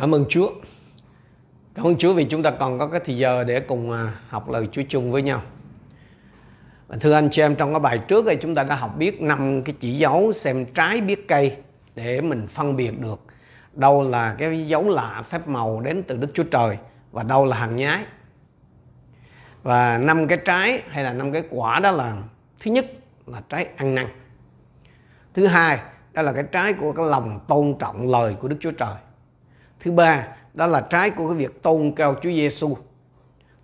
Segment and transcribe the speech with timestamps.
[0.00, 0.50] Cảm ơn Chúa.
[1.74, 4.50] Cảm ơn Chúa vì chúng ta còn có cái thời giờ để cùng à, học
[4.50, 5.42] lời Chúa chung với nhau.
[7.00, 9.62] Thưa anh chị em, trong cái bài trước thì chúng ta đã học biết năm
[9.62, 11.56] cái chỉ dấu xem trái biết cây
[11.94, 13.20] để mình phân biệt được
[13.72, 16.78] đâu là cái dấu lạ phép màu đến từ Đức Chúa Trời
[17.12, 18.04] và đâu là hàng nhái.
[19.62, 22.16] Và năm cái trái hay là năm cái quả đó là,
[22.60, 22.86] thứ nhất
[23.26, 24.06] là trái ăn năn.
[25.34, 25.78] Thứ hai,
[26.12, 28.94] đó là cái trái của cái lòng tôn trọng lời của Đức Chúa Trời
[29.80, 32.76] thứ ba, đó là trái của cái việc tôn cao Chúa Giêsu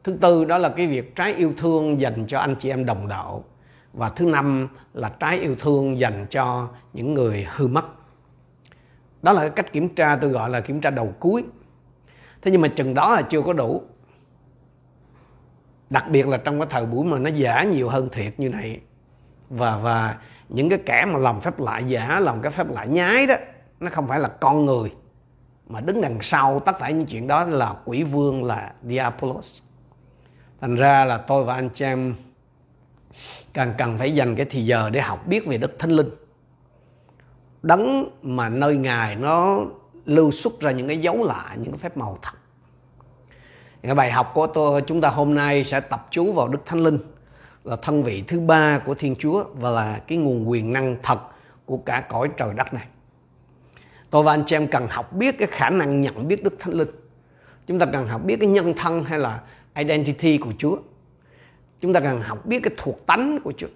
[0.05, 3.09] thứ tư, đó là cái việc trái yêu thương dành cho anh chị em đồng
[3.09, 3.45] đạo.
[3.93, 7.85] Và thứ năm là trái yêu thương dành cho những người hư mất.
[9.23, 11.45] Đó là cái cách kiểm tra tôi gọi là kiểm tra đầu cuối.
[12.43, 13.83] Thế nhưng mà chừng đó là chưa có đủ.
[15.91, 18.81] Đặc biệt là trong cái thời buổi mà nó giả nhiều hơn thiệt như này.
[19.49, 20.17] Và và
[20.49, 23.35] những cái kẻ mà làm phép lạ giả, làm cái phép lạ nhái đó,
[23.81, 24.93] nó không phải là con người
[25.67, 29.61] mà đứng đằng sau tất cả những chuyện đó là quỷ vương là Diabolos
[30.61, 32.15] thành ra là tôi và anh chị em
[33.55, 36.11] càng cần phải dành cái thì giờ để học biết về Đức Thánh Linh.
[37.63, 39.59] Đấng mà nơi Ngài nó
[40.05, 42.33] lưu xuất ra những cái dấu lạ, những cái phép màu thật.
[43.83, 46.81] Cái bài học của tôi chúng ta hôm nay sẽ tập chú vào Đức Thánh
[46.81, 46.99] Linh
[47.65, 51.19] là thân vị thứ ba của Thiên Chúa và là cái nguồn quyền năng thật
[51.65, 52.87] của cả cõi trời đất này
[54.11, 56.75] tôi và anh chị em cần học biết cái khả năng nhận biết Đức Thánh
[56.75, 56.89] Linh.
[57.67, 59.41] Chúng ta cần học biết cái nhân thân hay là
[59.75, 60.77] identity của Chúa.
[61.81, 63.67] Chúng ta cần học biết cái thuộc tánh của Chúa.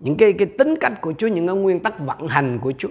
[0.00, 2.88] Những cái cái tính cách của Chúa, những cái nguyên tắc vận hành của Chúa.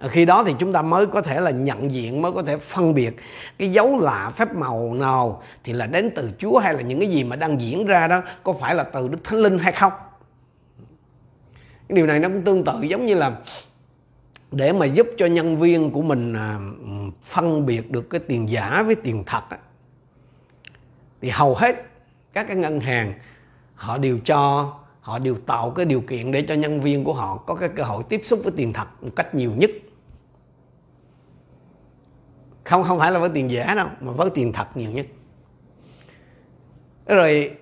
[0.00, 2.94] Khi đó thì chúng ta mới có thể là nhận diện, mới có thể phân
[2.94, 3.16] biệt
[3.58, 7.10] cái dấu lạ, phép màu nào thì là đến từ Chúa hay là những cái
[7.10, 9.92] gì mà đang diễn ra đó, có phải là từ Đức Thánh Linh hay không?
[11.88, 13.32] Cái điều này nó cũng tương tự giống như là
[14.50, 16.58] để mà giúp cho nhân viên của mình à,
[17.24, 19.58] phân biệt được cái tiền giả với tiền thật á,
[21.20, 21.76] thì hầu hết
[22.32, 23.12] các cái ngân hàng
[23.74, 27.36] họ đều cho họ đều tạo cái điều kiện để cho nhân viên của họ
[27.36, 29.70] có cái cơ hội tiếp xúc với tiền thật một cách nhiều nhất.
[32.64, 35.06] Không không phải là với tiền giả đâu mà với tiền thật nhiều nhất.
[37.06, 37.56] Rồi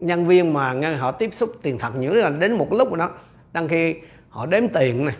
[0.00, 3.10] nhân viên mà họ tiếp xúc tiền thật nhiều là đến một lúc rồi đó
[3.52, 3.94] đăng khi
[4.28, 5.16] họ đếm tiền này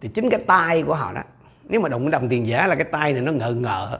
[0.00, 1.22] thì chính cái tay của họ đó,
[1.64, 3.98] nếu mà đụng đồng tiền giả là cái tay này nó ngợ ngợ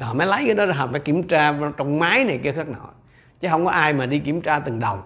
[0.00, 2.68] họ mới lấy cái đó ra, họ mới kiểm tra trong máy này kia khác
[2.68, 2.88] nọ.
[3.40, 5.02] Chứ không có ai mà đi kiểm tra từng đồng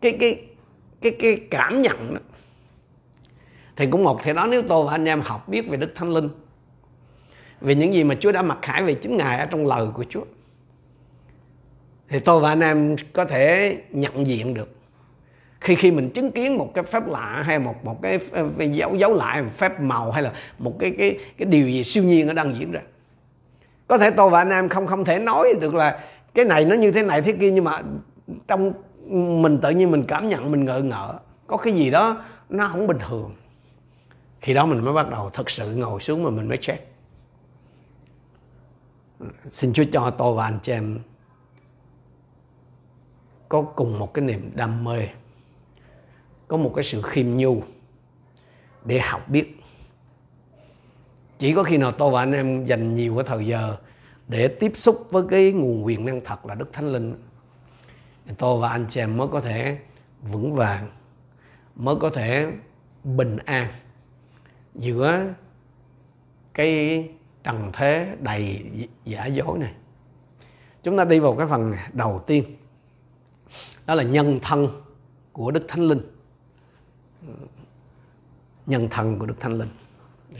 [0.00, 0.46] cái cái
[1.00, 2.20] cái cái cảm nhận đó.
[3.76, 6.10] Thì cũng một thì đó, nếu tôi và anh em học biết về đức thánh
[6.10, 6.28] linh,
[7.60, 10.04] về những gì mà Chúa đã mặc khải về chính Ngài ở trong lời của
[10.08, 10.24] Chúa,
[12.08, 14.76] thì tôi và anh em có thể nhận diện được
[15.62, 18.18] khi khi mình chứng kiến một cái phép lạ hay một một cái,
[18.72, 22.26] dấu dấu lại phép màu hay là một cái cái cái điều gì siêu nhiên
[22.26, 22.80] nó đang diễn ra.
[23.86, 26.00] Có thể tôi và anh em không không thể nói được là
[26.34, 27.82] cái này nó như thế này thế kia nhưng mà
[28.48, 28.72] trong
[29.42, 32.86] mình tự nhiên mình cảm nhận mình ngợ ngợ có cái gì đó nó không
[32.86, 33.34] bình thường.
[34.40, 36.88] Khi đó mình mới bắt đầu thật sự ngồi xuống mà mình mới check.
[39.46, 40.98] Xin Chúa cho tôi và anh chị em
[43.48, 45.08] có cùng một cái niềm đam mê
[46.52, 47.62] có một cái sự khiêm nhu
[48.84, 49.60] để học biết.
[51.38, 53.76] Chỉ có khi nào tôi và anh em dành nhiều cái thời giờ
[54.28, 57.14] để tiếp xúc với cái nguồn quyền năng thật là đức thánh linh
[58.38, 59.78] tôi và anh chị em mới có thể
[60.22, 60.86] vững vàng,
[61.76, 62.52] mới có thể
[63.04, 63.66] bình an
[64.74, 65.24] giữa
[66.54, 67.08] cái
[67.44, 68.64] trần thế đầy
[69.04, 69.72] giả dối này.
[70.82, 72.56] Chúng ta đi vào cái phần đầu tiên,
[73.86, 74.68] đó là nhân thân
[75.32, 76.00] của đức thánh linh
[78.66, 79.70] nhân thân của Đức Thánh Linh.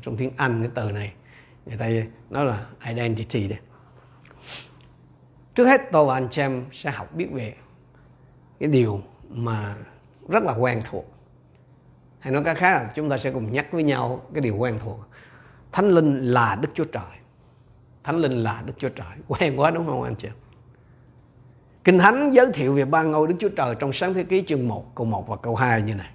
[0.02, 1.12] Trong tiếng Anh cái từ này
[1.66, 1.88] người ta
[2.30, 3.58] nói là identity đấy.
[5.54, 7.54] Trước hết tôi và anh chị em sẽ học biết về
[8.60, 9.74] cái điều mà
[10.28, 11.04] rất là quen thuộc.
[12.18, 14.78] Hay nói cách khác là chúng ta sẽ cùng nhắc với nhau cái điều quen
[14.84, 15.00] thuộc.
[15.72, 17.18] Thánh Linh là Đức Chúa Trời.
[18.04, 19.16] Thánh Linh là Đức Chúa Trời.
[19.28, 20.34] Quen quá đúng không anh chị em?
[21.84, 24.68] Kinh Thánh giới thiệu về ba ngôi Đức Chúa Trời trong sáng thế ký chương
[24.68, 26.10] 1, câu 1 và câu 2 như này.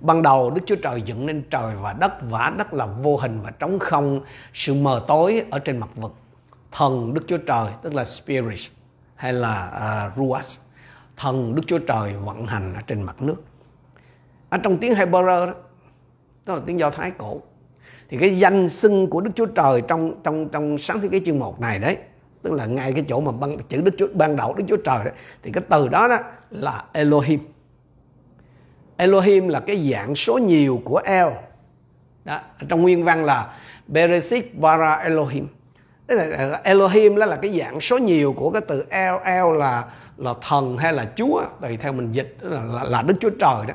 [0.00, 3.40] Ban đầu Đức Chúa Trời dựng nên trời và đất và đất là vô hình
[3.42, 4.20] và trống không,
[4.54, 6.14] sự mờ tối ở trên mặt vực.
[6.72, 8.60] Thần Đức Chúa Trời tức là Spirit
[9.14, 9.70] hay là
[10.06, 10.46] uh, Ruach,
[11.16, 13.36] thần Đức Chúa Trời vận hành ở trên mặt nước.
[14.48, 15.54] Ở trong tiếng Hebrew đó,
[16.46, 17.40] đó là tiếng Do Thái cổ.
[18.08, 21.38] Thì cái danh xưng của Đức Chúa Trời trong trong trong sáng thế ký chương
[21.38, 21.96] 1 này đấy,
[22.42, 25.04] tức là ngay cái chỗ mà ban, chữ Đức Chúa ban đầu Đức Chúa Trời
[25.04, 26.18] đấy, thì cái từ đó đó
[26.50, 27.40] là Elohim
[28.98, 31.28] Elohim là cái dạng số nhiều của El.
[32.24, 33.54] Đó trong nguyên văn là
[33.86, 35.46] Bereshit bara Elohim.
[36.06, 39.14] Tức là Elohim đó là cái dạng số nhiều của cái từ El.
[39.24, 39.84] El là
[40.16, 43.66] là thần hay là Chúa tùy theo mình dịch là, là, là Đức Chúa Trời
[43.66, 43.74] đó.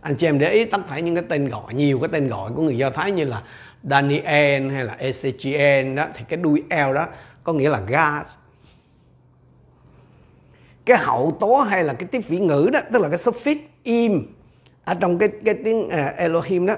[0.00, 2.50] Anh chị em để ý tất cả những cái tên gọi nhiều cái tên gọi
[2.54, 3.42] của người Do Thái như là
[3.82, 7.06] Daniel hay là Ezechiel đó thì cái đuôi L đó
[7.44, 8.28] có nghĩa là God
[10.86, 14.26] cái hậu tố hay là cái tiếp vị ngữ đó tức là cái suffix im.
[14.84, 16.74] Ở trong cái cái tiếng uh, Elohim đó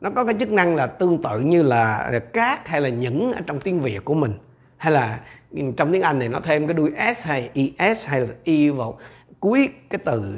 [0.00, 3.40] nó có cái chức năng là tương tự như là cát hay là những ở
[3.46, 4.32] trong tiếng Việt của mình.
[4.76, 5.20] Hay là
[5.76, 8.98] trong tiếng Anh này nó thêm cái đuôi s hay es hay là y vào
[9.40, 10.34] cuối cái từ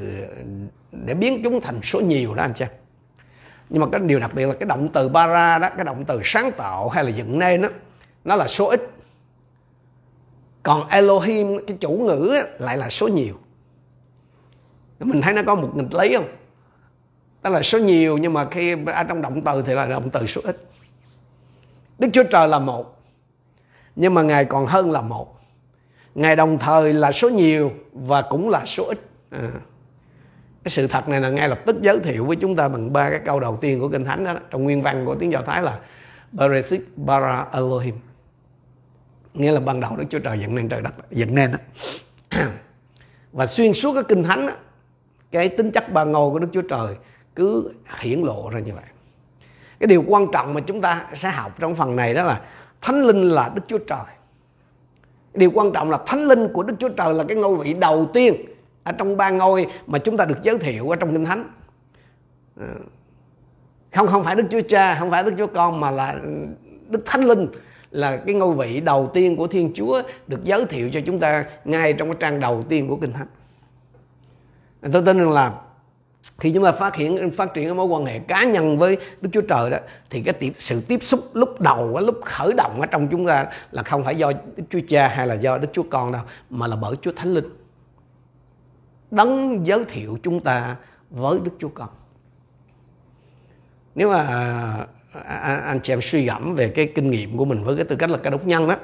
[0.93, 2.65] để biến chúng thành số nhiều đó anh chị
[3.71, 6.21] nhưng mà cái điều đặc biệt là cái động từ bara đó cái động từ
[6.25, 7.69] sáng tạo hay là dựng nên đó
[8.25, 8.91] nó là số ít.
[10.63, 13.35] Còn Elohim cái chủ ngữ lại là số nhiều
[15.05, 16.29] mình thấy nó có một nghịch lý không
[17.43, 20.27] đó là số nhiều nhưng mà khi ở trong động từ thì là động từ
[20.27, 20.57] số ít
[21.99, 23.03] Đức Chúa Trời là một
[23.97, 25.41] nhưng mà Ngài còn hơn là một
[26.15, 28.99] Ngài đồng thời là số nhiều và cũng là số ít
[29.31, 29.51] à.
[30.65, 33.11] cái sự thật này là ngay lập tức giới thiệu với chúng ta bằng ba
[33.11, 35.63] cái câu đầu tiên của kinh thánh đó trong nguyên văn của tiếng do thái
[35.63, 35.79] là
[36.33, 37.95] Bereshit bara Elohim
[39.35, 41.59] nghĩa là ban đầu Đức Chúa Trời dựng nên trời đất dựng nên đó.
[43.33, 44.53] và xuyên suốt cái kinh thánh đó,
[45.33, 46.95] cái tính chất ba ngôi của Đức Chúa Trời
[47.35, 48.85] cứ hiển lộ ra như vậy.
[49.81, 52.41] Cái điều quan trọng mà chúng ta sẽ học trong phần này đó là
[52.81, 54.05] thánh linh là Đức Chúa Trời.
[55.35, 58.11] Điều quan trọng là thánh linh của Đức Chúa Trời là cái ngôi vị đầu
[58.13, 58.35] tiên
[58.85, 61.51] ở trong ba ngôi mà chúng ta được giới thiệu ở trong kinh thánh.
[62.57, 62.67] Ờ,
[63.93, 66.17] không không phải Đức Chúa Cha, không phải Đức Chúa Con, mà là
[66.89, 67.49] Đức Thánh Linh
[67.91, 71.45] là cái ngôi vị đầu tiên của Thiên Chúa được giới thiệu cho chúng ta
[71.65, 73.27] ngay trong cái trang đầu tiên của Kinh Thánh.
[74.83, 75.53] Tôi tin rằng là
[76.39, 79.31] khi chúng ta phát hiện phát triển cái mối quan hệ cá nhân với Đức
[79.33, 79.79] Chúa Trời đó
[80.11, 83.47] thì cái tiếp, sự tiếp xúc lúc đầu lúc khởi động ở trong chúng ta
[83.71, 86.67] là không phải do Đức Chúa Cha hay là do Đức Chúa Con đâu mà
[86.67, 87.49] là bởi Chúa Thánh Linh.
[89.11, 90.77] Đấng giới thiệu chúng ta
[91.11, 91.89] với Đức Chúa Con.
[93.95, 94.23] Nếu mà
[95.13, 97.85] à, à, anh chị em suy gẫm về cái kinh nghiệm của mình với cái
[97.85, 98.77] tư cách là ca đốc nhân đó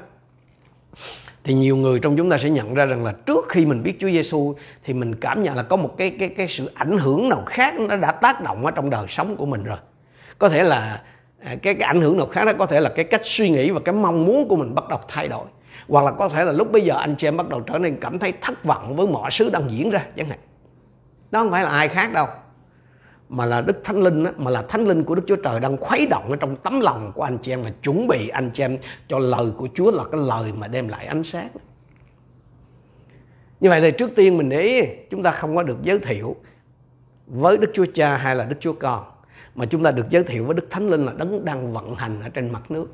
[1.44, 3.94] thì nhiều người trong chúng ta sẽ nhận ra rằng là trước khi mình biết
[4.00, 4.54] Chúa Giêsu
[4.84, 7.74] thì mình cảm nhận là có một cái cái cái sự ảnh hưởng nào khác
[7.78, 9.78] nó đã tác động ở trong đời sống của mình rồi.
[10.38, 11.02] Có thể là
[11.44, 13.70] à, cái cái ảnh hưởng nào khác đó có thể là cái cách suy nghĩ
[13.70, 15.46] và cái mong muốn của mình bắt đầu thay đổi.
[15.88, 17.96] Hoặc là có thể là lúc bây giờ anh chị em bắt đầu trở nên
[18.00, 20.38] cảm thấy thất vọng với mọi thứ đang diễn ra chẳng hạn.
[21.30, 22.26] Đó không phải là ai khác đâu
[23.28, 25.76] mà là Đức Thánh Linh á, mà là Thánh Linh của Đức Chúa Trời đang
[25.76, 28.62] khuấy động ở trong tấm lòng của anh chị em và chuẩn bị anh chị
[28.62, 31.48] em cho lời của Chúa là cái lời mà đem lại ánh sáng.
[33.60, 36.36] Như vậy thì trước tiên mình để chúng ta không có được giới thiệu
[37.26, 39.04] với Đức Chúa Cha hay là Đức Chúa Con
[39.54, 42.20] mà chúng ta được giới thiệu với Đức Thánh Linh là đấng đang vận hành
[42.22, 42.86] ở trên mặt nước.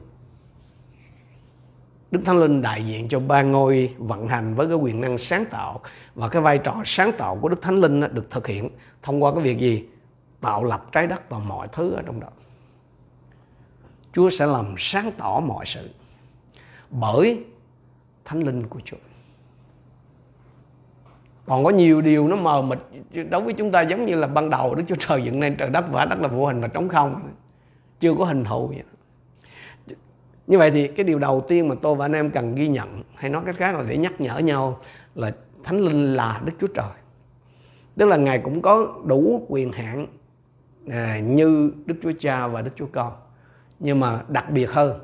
[2.10, 5.44] Đức Thánh Linh đại diện cho ba ngôi vận hành với cái quyền năng sáng
[5.50, 5.80] tạo
[6.14, 8.70] và cái vai trò sáng tạo của Đức Thánh Linh được thực hiện
[9.02, 9.84] thông qua cái việc gì?
[10.44, 12.28] Tạo lập trái đất và mọi thứ ở trong đó.
[14.12, 15.90] Chúa sẽ làm sáng tỏ mọi sự
[16.90, 17.44] bởi
[18.24, 18.96] thánh linh của Chúa.
[21.46, 22.78] Còn có nhiều điều nó mờ mịt,
[23.30, 25.70] đối với chúng ta giống như là ban đầu Đức Chúa Trời dựng nên trời
[25.70, 27.30] đất và đất là vô hình và trống không,
[28.00, 28.82] chưa có hình thù vậy.
[30.46, 33.02] Như vậy thì cái điều đầu tiên mà tôi và anh em cần ghi nhận
[33.14, 34.80] hay nói cách khác là để nhắc nhở nhau
[35.14, 35.32] là
[35.64, 36.92] thánh linh là Đức Chúa Trời.
[37.96, 40.06] Tức là ngài cũng có đủ quyền hạn
[40.88, 43.12] à, như Đức Chúa Cha và Đức Chúa Con.
[43.80, 45.00] Nhưng mà đặc biệt hơn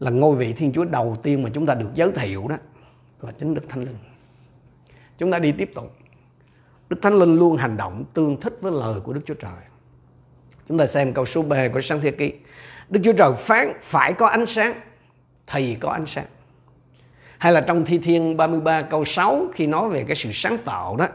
[0.00, 2.56] là ngôi vị Thiên Chúa đầu tiên mà chúng ta được giới thiệu đó
[3.20, 3.98] là chính Đức Thánh Linh.
[5.18, 5.96] Chúng ta đi tiếp tục.
[6.88, 9.60] Đức Thánh Linh luôn hành động tương thích với lời của Đức Chúa Trời.
[10.68, 12.32] Chúng ta xem câu số B của Sáng Thế Ký.
[12.88, 14.74] Đức Chúa Trời phán phải có ánh sáng
[15.46, 16.26] thì có ánh sáng.
[17.38, 20.96] Hay là trong Thi Thiên 33 câu 6 khi nói về cái sự sáng tạo
[20.96, 21.06] đó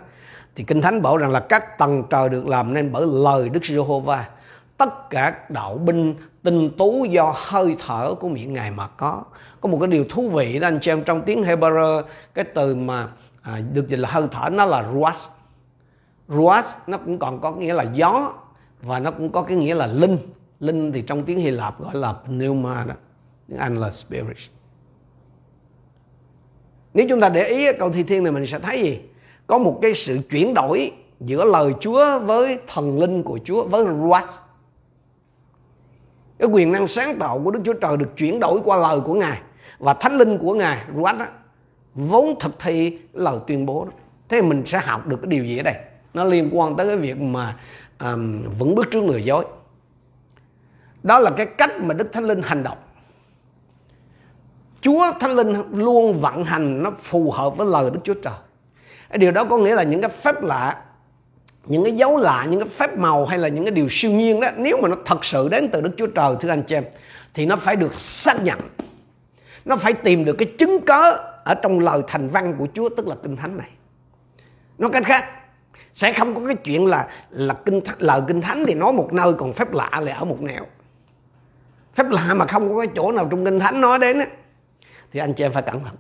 [0.56, 3.66] thì Kinh Thánh bảo rằng là các tầng trời được làm nên bởi lời Đức
[3.66, 4.30] Giê-hô-va.
[4.78, 9.24] Tất cả đạo binh tinh tú do hơi thở của miệng Ngài mà có.
[9.62, 12.76] Có một cái điều thú vị đó anh chị em trong tiếng Hebrew cái từ
[12.76, 13.08] mà
[13.42, 15.30] à, được dịch là hơi thở nó là ruas.
[16.28, 18.34] Ruas nó cũng còn có nghĩa là gió
[18.82, 20.18] và nó cũng có cái nghĩa là linh.
[20.60, 22.94] Linh thì trong tiếng Hy Lạp gọi là pneuma đó.
[23.48, 24.38] Tiếng Anh là spirit.
[26.94, 29.00] Nếu chúng ta để ý câu thi thiên này mình sẽ thấy gì?
[29.48, 33.86] Có một cái sự chuyển đổi giữa lời Chúa với thần linh của Chúa với
[33.86, 34.30] Ruach.
[36.40, 39.14] Cái quyền năng sáng tạo của Đức Chúa Trời được chuyển đổi qua lời của
[39.14, 39.42] Ngài
[39.80, 41.25] và thánh linh của Ngài Ruach đó,
[41.96, 43.92] vốn thực thi lời tuyên bố đó.
[44.30, 45.75] Thế mình sẽ học được cái điều gì ở đây?
[46.14, 47.56] Nó liên quan tới cái việc mà
[48.00, 49.46] um, vững bước trước lừa dối.
[51.04, 52.78] đó là cái cách mà đức thánh linh hành động
[54.82, 58.34] chúa thánh linh luôn vận hành nó phù hợp với lời đức chúa trời
[59.14, 60.82] điều đó có nghĩa là những cái phép lạ
[61.66, 64.40] những cái dấu lạ những cái phép màu hay là những cái điều siêu nhiên
[64.40, 66.84] đó nếu mà nó thật sự đến từ đức chúa trời thưa anh chị em
[67.34, 68.60] thì nó phải được xác nhận.
[69.66, 71.12] Nó phải tìm được cái chứng cớ
[71.44, 73.70] ở trong lời thành văn của chúa tức là kinh thánh này.
[74.78, 75.26] Nói cách khác
[75.94, 79.34] sẽ không có cái chuyện là là kinh lời kinh thánh thì nói một nơi
[79.34, 80.66] còn phép lạ lại ở một nẻo.
[81.96, 84.26] Phép lạ mà không có cái chỗ nào trong kinh thánh nói đến á,
[85.12, 85.96] thì anh chị em phải cẩn thận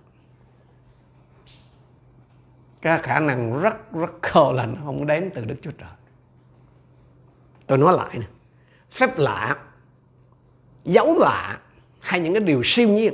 [2.85, 5.89] cái khả năng rất rất khờ là nó không đến từ Đức Chúa Trời.
[7.67, 8.25] Tôi nói lại nè,
[8.91, 9.57] phép lạ,
[10.83, 11.57] dấu lạ
[11.99, 13.13] hay những cái điều siêu nhiên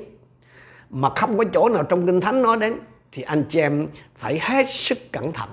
[0.89, 2.79] mà không có chỗ nào trong Kinh Thánh nói đến
[3.11, 5.49] thì anh chị em phải hết sức cẩn thận.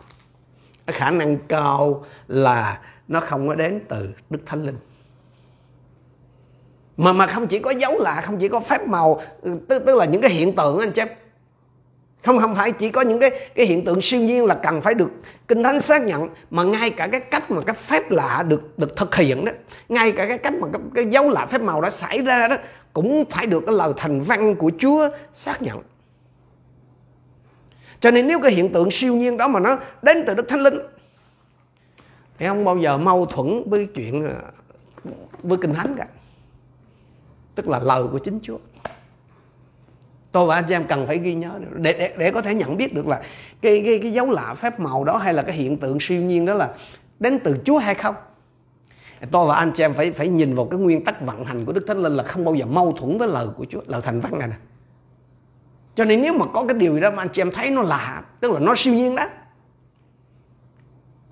[0.87, 4.79] Cái khả năng cao là nó không có đến từ Đức Thánh Linh.
[6.97, 9.97] Mà mà không chỉ có dấu lạ, không chỉ có phép màu, ừ, tức, tức
[9.97, 11.09] là những cái hiện tượng anh chị em
[12.25, 14.95] không không phải chỉ có những cái cái hiện tượng siêu nhiên là cần phải
[14.95, 15.11] được
[15.49, 18.97] kinh thánh xác nhận mà ngay cả cái cách mà cái phép lạ được được
[18.97, 19.53] thực hiện đó
[19.89, 22.57] ngay cả cái cách mà cái, cái dấu lạ phép màu đã xảy ra đó
[22.93, 25.83] cũng phải được cái lời thành văn của Chúa xác nhận.
[28.01, 30.61] Cho nên nếu cái hiện tượng siêu nhiên đó mà nó đến từ Đức Thánh
[30.61, 30.79] Linh
[32.39, 34.35] thì không bao giờ mâu thuẫn với chuyện à,
[35.43, 36.07] với kinh thánh cả.
[37.55, 38.59] Tức là lời của chính Chúa
[40.33, 42.77] tôi và anh chị em cần phải ghi nhớ để, để để có thể nhận
[42.77, 43.23] biết được là
[43.61, 46.47] cái cái cái dấu lạ phép màu đó hay là cái hiện tượng siêu nhiên
[46.47, 46.75] đó là
[47.19, 48.15] đến từ Chúa hay không?
[49.31, 51.73] Tôi và anh chị em phải phải nhìn vào cái nguyên tắc vận hành của
[51.73, 54.21] Đức Thánh Linh là không bao giờ mâu thuẫn với lời của Chúa lời thành
[54.21, 54.57] văn này nè.
[55.95, 57.83] Cho nên nếu mà có cái điều gì đó mà anh chị em thấy nó
[57.83, 59.27] lạ tức là nó siêu nhiên đó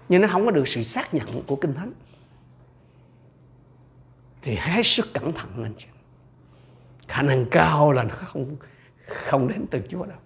[0.09, 1.93] nhưng nó không có được sự xác nhận của kinh thánh
[4.43, 5.87] thì hết sức cẩn thận anh chị
[7.09, 8.57] khả năng cao là nó không
[9.07, 10.19] không đến từ Chúa đâu.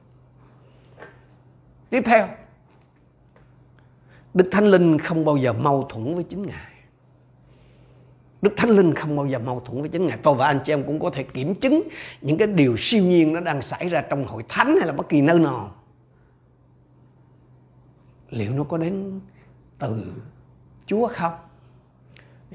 [1.91, 2.29] Tiếp theo
[4.35, 6.71] Đức Thánh Linh không bao giờ mâu thuẫn với chính Ngài.
[8.43, 10.19] Đức Thánh Linh không bao giờ mâu thuẫn với chính Ngài.
[10.23, 11.83] Tôi và anh chị em cũng có thể kiểm chứng
[12.21, 15.09] Những cái điều siêu nhiên nó đang xảy ra Trong hội thánh hay là bất
[15.09, 15.77] kỳ nơi nào.
[18.31, 19.21] Liệu nó có đến
[19.79, 20.13] từ
[20.87, 21.33] Chúa không?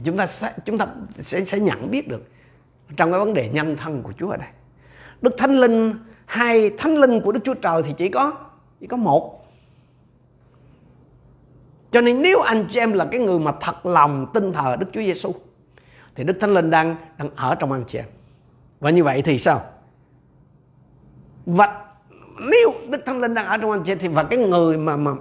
[0.04, 0.88] Chúng ta sẽ, chúng ta
[1.20, 2.30] sẽ, sẽ nhận biết được
[2.98, 4.50] Trong cái vấn đề nhân thân của Chúa ở đây.
[5.22, 5.94] Đức Thánh Linh
[6.26, 8.34] hai thánh linh của Đức Chúa Trời thì chỉ có
[8.80, 9.46] chỉ có một.
[11.92, 14.88] Cho nên nếu anh chị em là cái người mà thật lòng tin thờ Đức
[14.94, 15.32] Chúa Giêsu
[16.16, 18.06] thì Đức Thánh Linh đang đang ở trong anh chị em.
[18.80, 19.62] Và như vậy thì sao?
[21.46, 21.86] Và
[22.52, 24.98] nếu Đức Thánh Linh đang ở trong anh chị em, thì và cái người mà
[24.98, 25.12] mà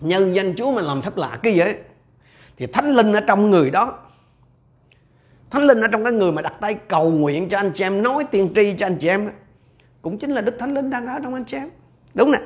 [0.00, 1.76] nhân danh Chúa mà làm phép lạ cái gì ấy,
[2.56, 3.98] thì Thánh Linh ở trong người đó
[5.50, 8.02] Thánh Linh ở trong cái người mà đặt tay cầu nguyện cho anh chị em,
[8.02, 9.30] nói tiên tri cho anh chị em
[10.02, 11.70] cũng chính là Đức Thánh Linh đang ở trong anh chị em.
[12.14, 12.38] Đúng nè.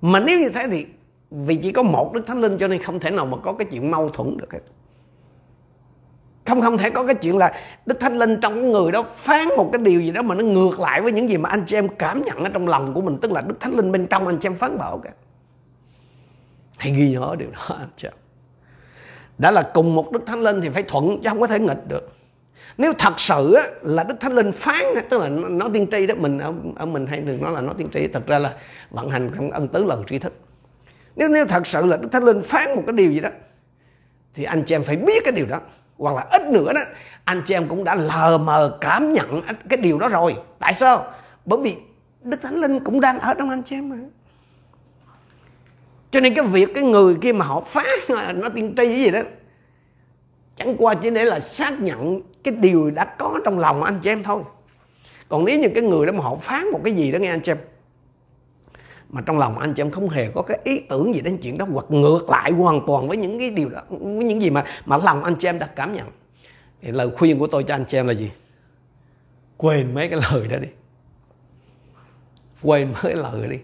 [0.00, 0.86] Mà nếu như thế thì
[1.30, 3.68] vì chỉ có một Đức Thánh Linh cho nên không thể nào mà có cái
[3.70, 4.60] chuyện mâu thuẫn được hết.
[6.46, 7.52] Không không thể có cái chuyện là
[7.86, 10.80] Đức Thánh Linh trong người đó phán một cái điều gì đó mà nó ngược
[10.80, 13.18] lại với những gì mà anh chị em cảm nhận ở trong lòng của mình,
[13.22, 15.10] tức là Đức Thánh Linh bên trong anh chị em phán bảo cả.
[16.76, 18.14] Hãy ghi nhớ điều đó, anh chị em.
[19.38, 21.88] Đã là cùng một Đức Thánh Linh thì phải thuận chứ không có thể nghịch
[21.88, 22.08] được
[22.82, 26.14] nếu thật sự á, là đức thánh linh phán tức là nói tiên tri đó
[26.18, 28.54] mình ở, ở mình hay được nói là nói tiên tri thật ra là
[28.90, 30.32] vận hành trong ân tứ lần tri thức.
[31.16, 33.28] Nếu nếu thật sự là đức thánh linh phán một cái điều gì đó
[34.34, 35.60] thì anh chị em phải biết cái điều đó.
[35.96, 36.80] Hoặc là ít nữa đó
[37.24, 40.36] anh chị em cũng đã lờ mờ cảm nhận cái điều đó rồi.
[40.58, 41.06] Tại sao?
[41.44, 41.76] Bởi vì
[42.22, 43.96] đức thánh linh cũng đang ở trong anh chị em mà.
[46.10, 49.10] Cho nên cái việc cái người kia mà họ phá à, nó tiên tri gì
[49.10, 49.20] đó
[50.56, 54.10] chẳng qua chỉ để là xác nhận cái điều đã có trong lòng anh chị
[54.10, 54.42] em thôi.
[55.28, 57.40] Còn nếu như cái người đó mà họ phán một cái gì đó nghe anh
[57.40, 57.58] chị em,
[59.08, 61.58] mà trong lòng anh chị em không hề có cái ý tưởng gì đến chuyện
[61.58, 64.64] đó, hoặc ngược lại hoàn toàn với những cái điều đó, với những gì mà
[64.86, 66.06] mà lòng anh chị em đã cảm nhận.
[66.80, 68.30] Thì lời khuyên của tôi cho anh chị em là gì?
[69.56, 70.68] Quên mấy cái lời đó đi.
[72.62, 73.58] Quên mấy cái lời đó đi.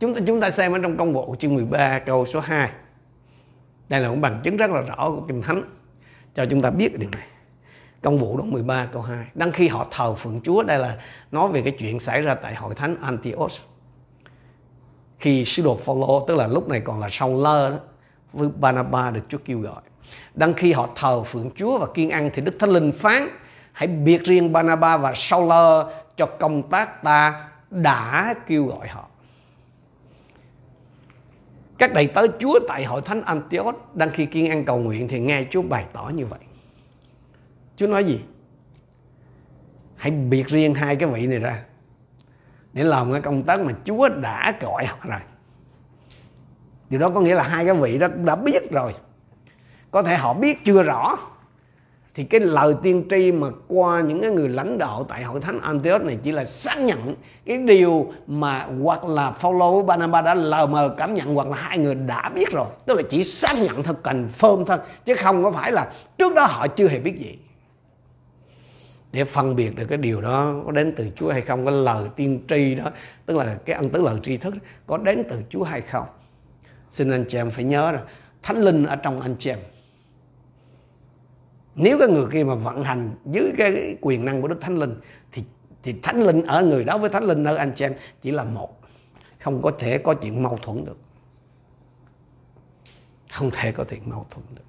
[0.00, 2.70] Chúng ta chúng ta xem ở trong công vụ chương 13 câu số 2
[3.88, 5.62] đây là một bằng chứng rất là rõ của Kinh Thánh
[6.40, 7.26] cho chúng ta biết điều này.
[8.02, 9.26] Công vụ đoạn 13 câu 2.
[9.34, 10.96] Đăng khi họ thờ phượng Chúa, đây là
[11.32, 13.50] nói về cái chuyện xảy ra tại hội thánh Antioch.
[15.18, 17.76] Khi sứ đồ Phaolô tức là lúc này còn là sau lơ đó,
[18.32, 19.82] với Barnabas được Chúa kêu gọi.
[20.34, 23.28] Đăng khi họ thờ phượng Chúa và kiên ăn thì Đức Thánh Linh phán
[23.72, 25.52] hãy biệt riêng Barnabas và Saul
[26.16, 29.09] cho công tác ta đã kêu gọi họ
[31.80, 35.20] các đầy tớ Chúa tại hội thánh Antioch đang khi kiên ăn cầu nguyện thì
[35.20, 36.38] nghe Chúa bày tỏ như vậy.
[37.76, 38.20] Chúa nói gì?
[39.96, 41.62] Hãy biệt riêng hai cái vị này ra
[42.72, 45.20] để làm cái công tác mà Chúa đã gọi họ rồi.
[46.90, 48.94] Điều đó có nghĩa là hai cái vị đó đã biết rồi.
[49.90, 51.18] Có thể họ biết chưa rõ
[52.14, 55.60] thì cái lời tiên tri mà qua những cái người lãnh đạo tại hội thánh
[55.60, 57.14] Antioch này chỉ là xác nhận
[57.46, 61.56] cái điều mà hoặc là Phaolô với Barnabas đã lờ mờ cảm nhận hoặc là
[61.56, 62.66] hai người đã biết rồi.
[62.86, 66.34] Tức là chỉ xác nhận thật cần phơm thôi, chứ không có phải là trước
[66.34, 67.38] đó họ chưa hề biết gì.
[69.12, 72.08] Để phân biệt được cái điều đó có đến từ Chúa hay không, cái lời
[72.16, 72.84] tiên tri đó,
[73.26, 74.54] tức là cái ân tứ lời tri thức,
[74.86, 76.06] có đến từ Chúa hay không.
[76.90, 78.00] Xin anh chị em phải nhớ là
[78.42, 79.58] thánh linh ở trong anh chị em
[81.74, 84.94] nếu cái người kia mà vận hành dưới cái quyền năng của đức thánh linh,
[85.32, 85.44] thì
[85.82, 88.44] thì thánh linh ở người đó với thánh linh ở anh chị em chỉ là
[88.44, 88.80] một.
[89.38, 90.98] Không có thể có chuyện mâu thuẫn được.
[93.32, 94.62] Không thể có chuyện mâu thuẫn được.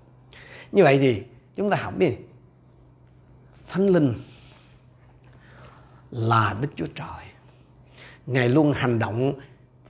[0.71, 1.23] Như vậy thì
[1.55, 2.15] chúng ta học đi.
[3.69, 4.13] Thánh linh
[6.11, 7.25] là đức chúa trời.
[8.25, 9.33] Ngài luôn hành động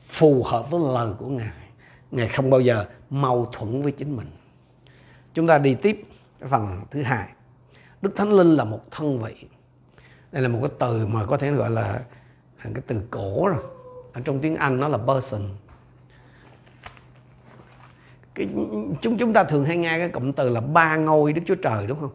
[0.07, 1.57] phù hợp với lời của ngài.
[2.11, 4.27] Ngài không bao giờ mâu thuẫn với chính mình.
[5.33, 6.03] Chúng ta đi tiếp
[6.49, 7.27] phần thứ hai.
[8.01, 9.35] Đức thánh linh là một thân vị.
[10.31, 11.99] Đây là một cái từ mà có thể gọi là
[12.57, 13.63] à, cái từ cổ rồi.
[14.13, 15.41] Ở trong tiếng anh nó là person.
[18.35, 18.47] Cái,
[19.01, 21.87] chúng chúng ta thường hay nghe cái cụm từ là ba ngôi đức chúa trời
[21.87, 22.11] đúng không?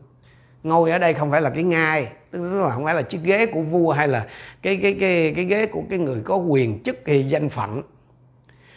[0.62, 3.46] Ngôi ở đây không phải là cái ngai tức là không phải là chiếc ghế
[3.46, 4.26] của vua hay là
[4.62, 7.82] cái cái cái cái ghế của cái người có quyền chức hay danh phận.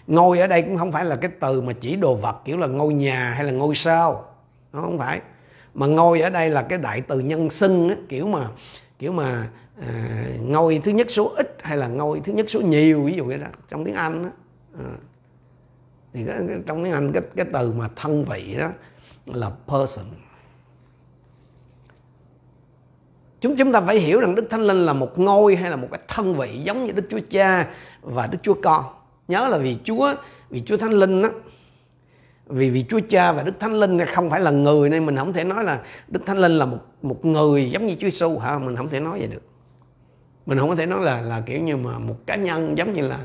[0.08, 2.68] Ngôi ở đây cũng không phải là cái từ mà chỉ đồ vật kiểu là
[2.68, 4.26] ngôi nhà hay là ngôi sao.
[4.74, 5.22] Nó không phải
[5.74, 8.48] mà ngôi ở đây là cái đại từ nhân xưng á, kiểu mà
[9.00, 9.50] kiểu mà
[9.82, 13.26] à, ngôi thứ nhất số ít hay là ngôi thứ nhất số nhiều ví dụ
[13.26, 14.30] vậy đó trong tiếng anh đó.
[14.74, 14.84] À.
[14.84, 14.92] Ờ.
[16.14, 18.70] thì cái, cái, trong tiếng anh cái cái từ mà thân vị đó
[19.26, 20.06] là person
[23.42, 25.88] chúng chúng ta phải hiểu rằng đức thánh linh là một ngôi hay là một
[25.92, 27.68] cái thân vị giống như đức chúa cha
[28.02, 28.86] và đức chúa con
[29.28, 30.14] nhớ là vì chúa
[30.50, 31.30] vì chúa thánh linh đó
[32.50, 35.34] vì vì Chúa Cha và Đức Thánh Linh không phải là người nên mình không
[35.34, 38.60] thể nói là Đức Thánh Linh là một một người giống như Chúa Giêsu hả?
[38.60, 39.42] Mình không thể nói vậy được.
[40.46, 43.08] Mình không có thể nói là là kiểu như mà một cá nhân giống như
[43.08, 43.20] là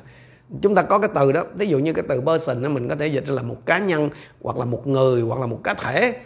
[0.63, 1.45] chúng ta có cái từ đó.
[1.55, 4.09] Ví dụ như cái từ person đó, mình có thể dịch là một cá nhân
[4.43, 6.17] hoặc là một người hoặc là một cá thể.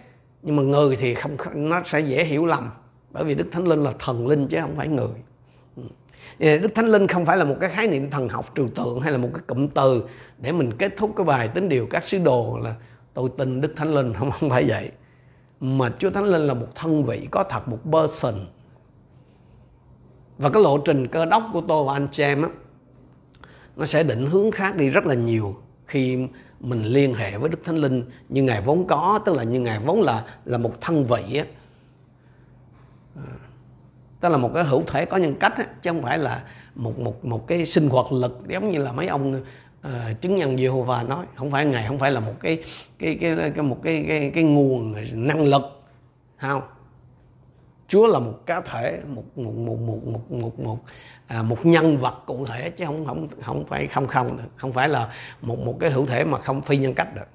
[0.42, 2.70] Nhưng mà người thì không, nó sẽ dễ hiểu lầm,
[3.10, 5.08] bởi vì Đức Thánh Linh là thần linh chứ không phải người.
[5.76, 5.82] Ừ.
[6.38, 9.12] Đức Thánh Linh không phải là một cái khái niệm thần học trừu tượng hay
[9.12, 10.02] là một cái cụm từ
[10.38, 12.74] để mình kết thúc cái bài tính điều các sứ đồ là
[13.18, 14.90] tôi tin Đức Thánh Linh không không phải vậy.
[15.60, 18.34] Mà Chúa Thánh Linh là một thân vị có thật một person.
[20.38, 22.48] Và cái lộ trình cơ đốc của tôi và anh chị em á
[23.76, 26.28] nó sẽ định hướng khác đi rất là nhiều khi
[26.60, 29.78] mình liên hệ với Đức Thánh Linh như ngài vốn có tức là như ngài
[29.78, 31.44] vốn là là một thân vị á.
[33.16, 33.32] À,
[34.20, 36.42] tức là một cái hữu thể có nhân cách á, chứ không phải là
[36.74, 39.40] một một một cái sinh hoạt lực giống như là mấy ông
[39.86, 42.58] uh, chứng nhân Jehovah nói không phải ngài không phải là một cái
[42.98, 45.82] cái cái, cái một cái, cái cái nguồn năng lực
[46.36, 46.62] không?
[47.88, 50.78] Chúa là một cá thể một một một một một một một,
[51.26, 54.72] à, một nhân vật cụ thể chứ không không không phải không không được không
[54.72, 55.12] phải là
[55.42, 57.28] một một cái hữu thể mà không phi nhân cách được.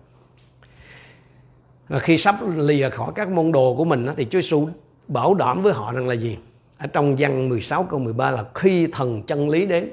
[1.88, 4.67] Và khi sắp lìa khỏi các môn đồ của mình thì Chúa Giêsu
[5.08, 6.38] bảo đảm với họ rằng là gì?
[6.77, 9.89] Ở trong văn 16 câu 13 là khi thần chân lý đến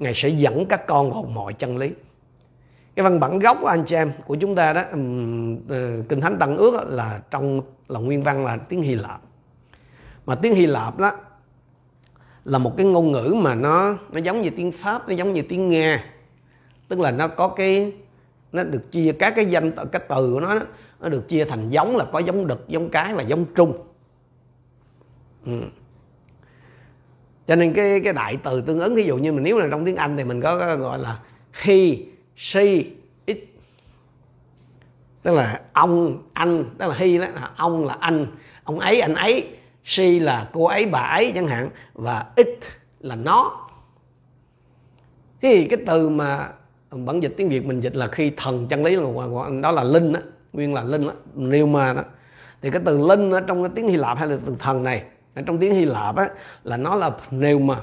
[0.00, 1.90] Ngài sẽ dẫn các con vào mọi chân lý.
[2.94, 6.38] Cái văn bản gốc của anh chị em của chúng ta đó uh, kinh thánh
[6.38, 9.20] tăng ước là trong là nguyên văn là tiếng Hy Lạp.
[10.26, 11.12] Mà tiếng Hy Lạp đó
[12.44, 15.42] là một cái ngôn ngữ mà nó nó giống như tiếng Pháp nó giống như
[15.42, 16.04] tiếng Nga.
[16.88, 17.92] Tức là nó có cái
[18.52, 20.58] nó được chia các cái danh cái từ của nó
[21.00, 23.78] nó được chia thành giống là có giống đực giống cái và giống trung.
[25.46, 25.60] Ừ
[27.50, 29.84] cho nên cái cái đại từ tương ứng ví dụ như mình nếu là trong
[29.84, 31.18] tiếng Anh thì mình có, gọi là
[31.52, 31.74] he,
[32.36, 32.82] she,
[33.26, 33.38] it.
[35.22, 38.26] Tức là ông anh tức là he đó là ông là anh.
[38.64, 39.48] Ông ấy anh ấy
[39.84, 42.58] she là cô ấy bà ấy chẳng hạn và it
[43.00, 43.68] là nó.
[45.42, 46.48] Thì cái từ mà
[46.90, 49.04] bản dịch tiếng việt mình dịch là khi thần chân lý là
[49.62, 50.20] đó là linh đó
[50.52, 52.02] nguyên là linh đó pneuma đó.
[52.62, 55.02] Thì cái từ linh ở trong cái tiếng hy lạp hay là từ thần này
[55.34, 56.28] ở trong tiếng Hy Lạp á,
[56.64, 57.76] là nó là pneuma.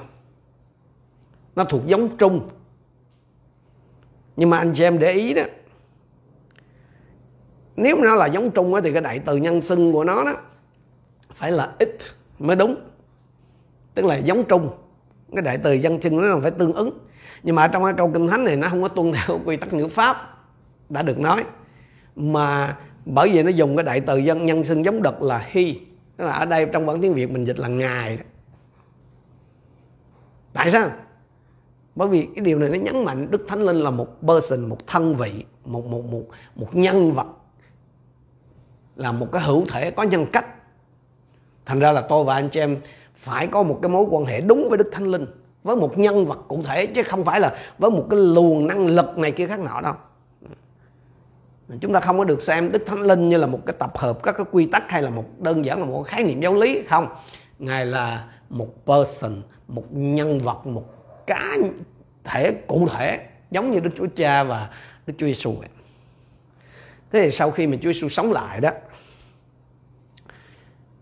[1.56, 2.48] Nó thuộc giống trung.
[4.36, 5.42] Nhưng mà anh chị em để ý đó
[7.76, 10.34] nếu nó là giống trung á, thì cái đại từ nhân xưng của nó đó
[11.34, 11.98] phải là ít
[12.38, 12.76] mới đúng.
[13.94, 14.70] Tức là giống trung.
[15.32, 16.98] Cái đại từ dân xưng nó phải tương ứng.
[17.42, 19.72] Nhưng mà trong cái câu kinh thánh này nó không có tuân theo quy tắc
[19.72, 20.38] ngữ pháp
[20.88, 21.44] đã được nói.
[22.16, 25.80] Mà bởi vì nó dùng cái đại từ dân nhân xưng giống đực là hy
[26.18, 28.18] tức là ở đây trong bản tiếng việt mình dịch là ngài
[30.52, 30.90] tại sao?
[31.94, 34.86] Bởi vì cái điều này nó nhấn mạnh đức thánh linh là một person, một
[34.86, 36.22] thân vị, một một một
[36.54, 37.26] một nhân vật.
[38.96, 40.46] Là một cái hữu thể, có nhân cách.
[41.66, 42.76] Thành ra là tôi và anh chị em
[43.14, 45.26] phải có một cái mối quan hệ đúng với đức thánh linh,
[45.62, 48.86] với một nhân vật cụ thể, chứ không phải là với một cái luồng năng
[48.86, 49.94] lực này kia khác nọ đâu
[51.80, 54.22] chúng ta không có được xem đức thánh linh như là một cái tập hợp
[54.22, 56.82] các cái quy tắc hay là một đơn giản là một khái niệm giáo lý
[56.88, 57.08] không
[57.58, 60.84] ngài là một person một nhân vật một
[61.26, 61.56] cá
[62.24, 64.68] thể cụ thể giống như đức chúa cha và
[65.06, 65.54] đức chúa giêsu
[67.12, 68.70] thế thì sau khi mà chúa giêsu sống lại đó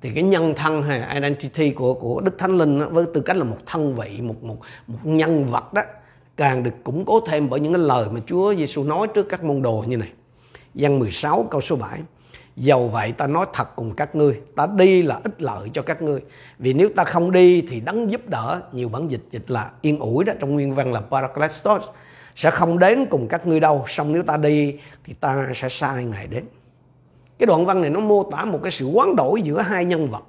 [0.00, 3.36] thì cái nhân thân hay identity của của đức thánh linh đó, với tư cách
[3.36, 5.82] là một thân vị một một một nhân vật đó
[6.36, 9.44] càng được củng cố thêm bởi những cái lời mà Chúa Giêsu nói trước các
[9.44, 10.12] môn đồ như này.
[10.76, 12.00] Văn 16 câu số 7
[12.56, 16.02] Dầu vậy ta nói thật cùng các ngươi, Ta đi là ích lợi cho các
[16.02, 16.20] ngươi.
[16.58, 19.98] Vì nếu ta không đi thì đấng giúp đỡ, Nhiều bản dịch dịch là yên
[19.98, 21.82] ủi đó, Trong nguyên văn là paracletos
[22.34, 26.04] Sẽ không đến cùng các ngươi đâu Xong nếu ta đi thì ta sẽ sai
[26.04, 26.44] Ngài đến.
[27.38, 30.10] Cái đoạn văn này nó mô tả một cái sự quán đổi giữa hai nhân
[30.10, 30.22] vật.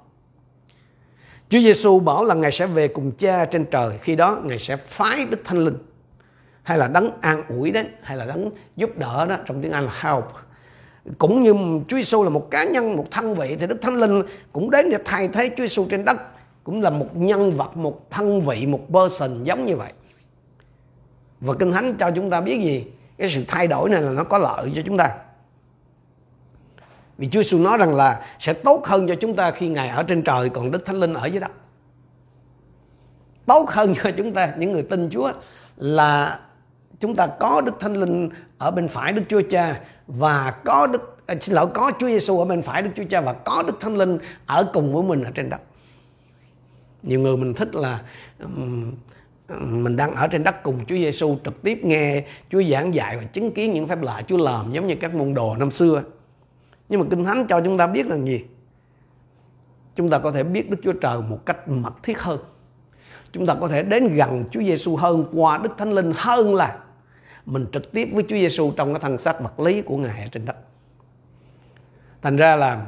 [1.48, 4.76] Chúa Giêsu bảo là Ngài sẽ về cùng cha trên trời, Khi đó Ngài sẽ
[4.76, 5.76] phái Đức Thánh Linh.
[6.68, 9.84] Hay là đấng an ủi đấy, Hay là đấng giúp đỡ đó Trong tiếng Anh
[9.84, 10.24] là help
[11.18, 11.52] cũng như
[11.88, 14.90] Chúa Giêsu là một cá nhân, một thân vị thì Đức Thánh Linh cũng đến
[14.90, 16.16] để thay thế Chúa Giêsu trên đất
[16.64, 19.92] cũng là một nhân vật, một thân vị, một person giống như vậy.
[21.40, 22.86] Và Kinh Thánh cho chúng ta biết gì?
[23.18, 25.16] Cái sự thay đổi này là nó có lợi cho chúng ta.
[27.18, 30.02] Vì Chúa Giêsu nói rằng là sẽ tốt hơn cho chúng ta khi Ngài ở
[30.02, 31.50] trên trời còn Đức Thánh Linh ở dưới đất.
[33.46, 35.32] Tốt hơn cho chúng ta những người tin Chúa
[35.76, 36.40] là
[37.00, 41.16] chúng ta có Đức Thánh Linh ở bên phải Đức Chúa Cha và có Đức
[41.26, 43.80] à, xin lỗi có Chúa Giêsu ở bên phải Đức Chúa Cha và có Đức
[43.80, 45.60] Thánh Linh ở cùng với mình ở trên đất.
[47.02, 48.00] Nhiều người mình thích là
[48.40, 48.92] um,
[49.58, 53.24] mình đang ở trên đất cùng Chúa Giêsu trực tiếp nghe Chúa giảng dạy và
[53.24, 56.02] chứng kiến những phép lạ Chúa làm giống như các môn đồ năm xưa.
[56.88, 58.44] Nhưng mà Kinh Thánh cho chúng ta biết là gì?
[59.96, 62.38] Chúng ta có thể biết Đức Chúa Trời một cách mật thiết hơn.
[63.32, 66.78] Chúng ta có thể đến gần Chúa Giêsu hơn qua Đức Thánh Linh hơn là
[67.48, 70.28] mình trực tiếp với Chúa Giêsu trong cái thân xác vật lý của Ngài ở
[70.32, 70.56] trên đất.
[72.22, 72.86] Thành ra là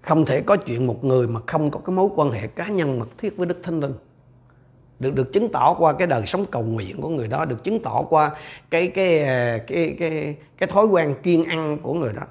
[0.00, 2.98] không thể có chuyện một người mà không có cái mối quan hệ cá nhân
[2.98, 3.94] mật thiết với Đức Thánh Linh.
[5.00, 7.82] Được được chứng tỏ qua cái đời sống cầu nguyện của người đó được chứng
[7.82, 8.30] tỏ qua
[8.70, 9.18] cái cái
[9.66, 12.22] cái cái cái thói quen kiên ăn của người đó.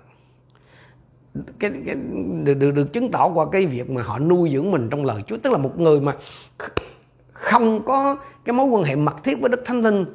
[1.59, 1.95] Cái, cái
[2.43, 5.21] được, được được chứng tỏ qua cái việc mà họ nuôi dưỡng mình trong lời
[5.27, 5.37] Chúa.
[5.37, 6.15] Tức là một người mà
[7.33, 10.05] không có cái mối quan hệ mật thiết với Đức Thánh Linh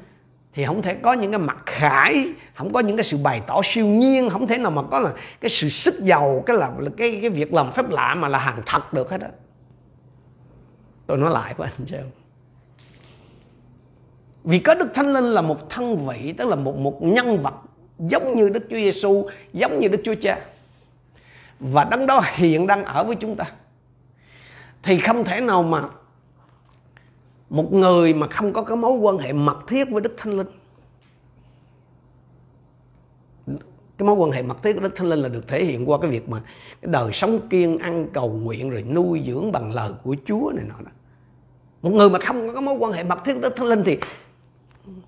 [0.52, 3.60] thì không thể có những cái mặt khải, không có những cái sự bày tỏ
[3.64, 7.18] siêu nhiên, không thể nào mà có là cái sự sức giàu cái là cái
[7.20, 9.28] cái việc làm phép lạ mà là hàng thật được hết á.
[11.06, 11.96] Tôi nói lại với anh chị
[14.44, 17.54] vì có Đức Thánh Linh là một thân vị, tức là một một nhân vật
[17.98, 20.38] giống như Đức Chúa Giêsu giống như Đức Chúa Cha.
[21.60, 23.44] Và đấng đó hiện đang ở với chúng ta.
[24.82, 25.82] Thì không thể nào mà
[27.50, 30.46] một người mà không có cái mối quan hệ mật thiết với Đức Thánh Linh
[33.98, 35.98] cái mối quan hệ mật thiết với Đức Thánh Linh là được thể hiện qua
[36.02, 36.40] cái việc mà
[36.82, 40.64] cái đời sống kiên ăn cầu nguyện rồi nuôi dưỡng bằng lời của Chúa này
[40.68, 40.90] nọ đó.
[41.82, 43.82] Một người mà không có cái mối quan hệ mật thiết với Đức Thánh Linh
[43.84, 43.98] thì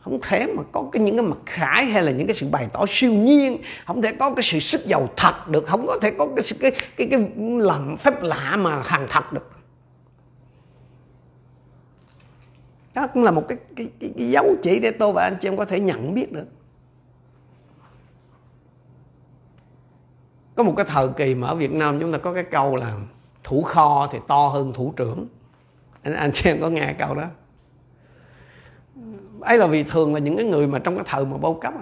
[0.00, 2.68] không thể mà có cái những cái mặt khải hay là những cái sự bày
[2.72, 6.10] tỏ siêu nhiên không thể có cái sự sức giàu thật được không có thể
[6.18, 9.57] có cái cái cái, cái làm phép lạ mà hàng thật được
[13.00, 15.48] đó cũng là một cái, cái, cái, cái dấu chỉ để tôi và anh chị
[15.48, 16.46] em có thể nhận biết được.
[20.54, 22.96] Có một cái thời kỳ mà ở Việt Nam chúng ta có cái câu là
[23.44, 25.26] thủ kho thì to hơn thủ trưởng.
[26.02, 27.24] Anh, anh chị em có nghe câu đó?
[29.40, 31.74] Ấy là vì thường là những cái người mà trong cái thời mà bao cấp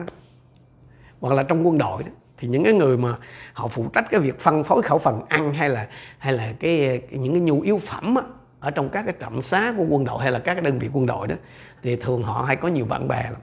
[1.21, 3.17] hoặc là trong quân đội đó, thì những cái người mà
[3.53, 7.01] họ phụ trách cái việc phân phối khẩu phần ăn hay là hay là cái,
[7.11, 8.23] cái những cái nhu yếu phẩm á,
[8.61, 10.88] ở trong các cái trạm xá của quân đội hay là các cái đơn vị
[10.92, 11.35] quân đội đó,
[11.83, 13.40] thì thường họ hay có nhiều bạn bè lắm.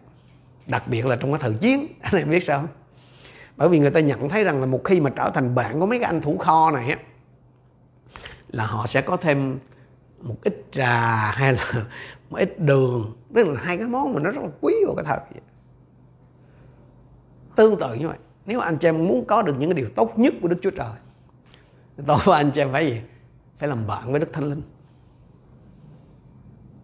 [0.67, 2.69] Đặc biệt là trong cái thời chiến, anh em biết sao không?
[3.57, 5.85] bởi vì người ta nhận thấy rằng là một khi mà trở thành bạn của
[5.85, 6.97] mấy cái anh thủ kho này á,
[8.47, 9.59] là họ sẽ có thêm
[10.21, 11.71] một ít trà hay là
[12.29, 13.13] một ít đường.
[13.33, 15.41] Tức là hai cái món mà nó rất là quý vào cái thời
[17.55, 18.17] tương tự như vậy.
[18.45, 20.69] Nếu anh chị em muốn có được những cái điều tốt nhất của Đức Chúa
[20.69, 20.91] Trời
[22.07, 23.01] tôi và anh chị em phải gì?
[23.57, 24.61] Phải làm bạn với Đức Thánh Linh.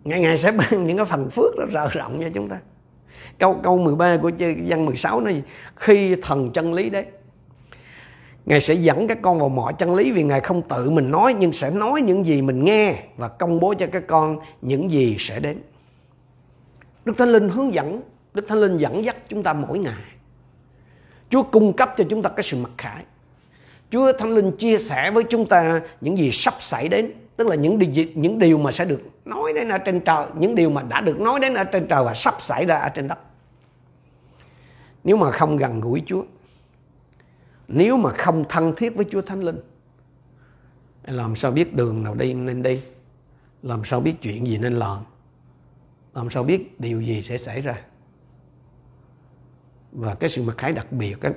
[0.09, 2.59] Ngài, Ngài sẽ ban những cái phần phước đó rờ rộng cho chúng ta
[3.37, 4.31] câu câu 13 của
[4.67, 5.41] văn 16 gì
[5.75, 7.05] khi thần chân lý đấy
[8.45, 11.33] Ngài sẽ dẫn các con vào mọi chân lý vì Ngài không tự mình nói
[11.39, 15.15] nhưng sẽ nói những gì mình nghe và công bố cho các con những gì
[15.19, 15.57] sẽ đến.
[17.05, 18.01] Đức Thánh Linh hướng dẫn,
[18.33, 20.03] Đức Thánh Linh dẫn dắt chúng ta mỗi ngày.
[21.29, 23.03] Chúa cung cấp cho chúng ta cái sự mặc khải.
[23.91, 27.56] Chúa Thánh Linh chia sẻ với chúng ta những gì sắp xảy đến, tức là
[27.56, 30.84] những điều những điều mà sẽ được nói đến ở trên trời, những điều mà
[30.84, 33.19] đã được nói đến ở trên trời và sắp xảy ra ở trên đất.
[35.04, 36.23] Nếu mà không gần gũi Chúa,
[37.67, 39.60] nếu mà không thân thiết với Chúa Thánh Linh,
[41.04, 42.82] làm sao biết đường nào đi nên đi,
[43.63, 45.04] làm sao biết chuyện gì nên làm,
[46.13, 47.82] làm sao biết điều gì sẽ xảy ra.
[49.91, 51.32] Và cái sự mặc khải đặc biệt cái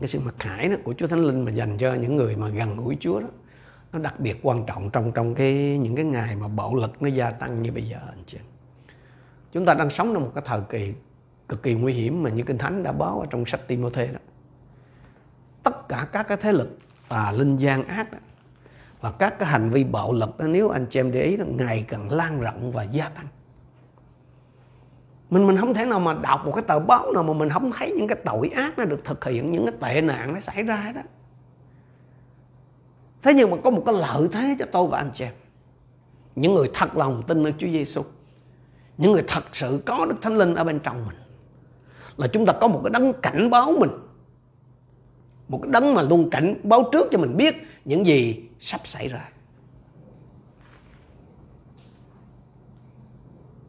[0.00, 2.48] cái sự mặc khải đó của Chúa Thánh Linh mà dành cho những người mà
[2.48, 3.28] gần gũi Chúa đó
[3.94, 7.08] nó đặc biệt quan trọng trong trong cái những cái ngày mà bạo lực nó
[7.08, 8.38] gia tăng như bây giờ anh chị.
[9.52, 10.92] Chúng ta đang sống trong một cái thời kỳ
[11.48, 14.18] cực kỳ nguy hiểm mà như kinh thánh đã báo ở trong sách Timôthê đó.
[15.62, 16.78] Tất cả các cái thế lực
[17.08, 18.18] à, linh gian ác đó,
[19.00, 21.44] và các cái hành vi bạo lực đó, nếu anh chị em để ý nó
[21.48, 23.26] ngày càng lan rộng và gia tăng.
[25.30, 27.72] Mình mình không thể nào mà đọc một cái tờ báo nào mà mình không
[27.72, 30.62] thấy những cái tội ác nó được thực hiện những cái tệ nạn nó xảy
[30.62, 31.00] ra đó
[33.24, 35.32] thế nhưng mà có một cái lợi thế cho tôi và anh chị em.
[36.36, 38.02] Những người thật lòng tin ở Chúa Giêsu
[38.98, 41.16] những người thật sự có Đức Thánh Linh ở bên trong mình.
[42.16, 43.90] Là chúng ta có một cái đấng cảnh báo mình.
[45.48, 49.08] Một cái đấng mà luôn cảnh báo trước cho mình biết những gì sắp xảy
[49.08, 49.28] ra.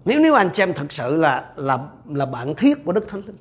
[0.05, 3.21] Nếu nếu anh chị em thật sự là là là bạn thiết của Đức Thánh
[3.25, 3.37] Linh.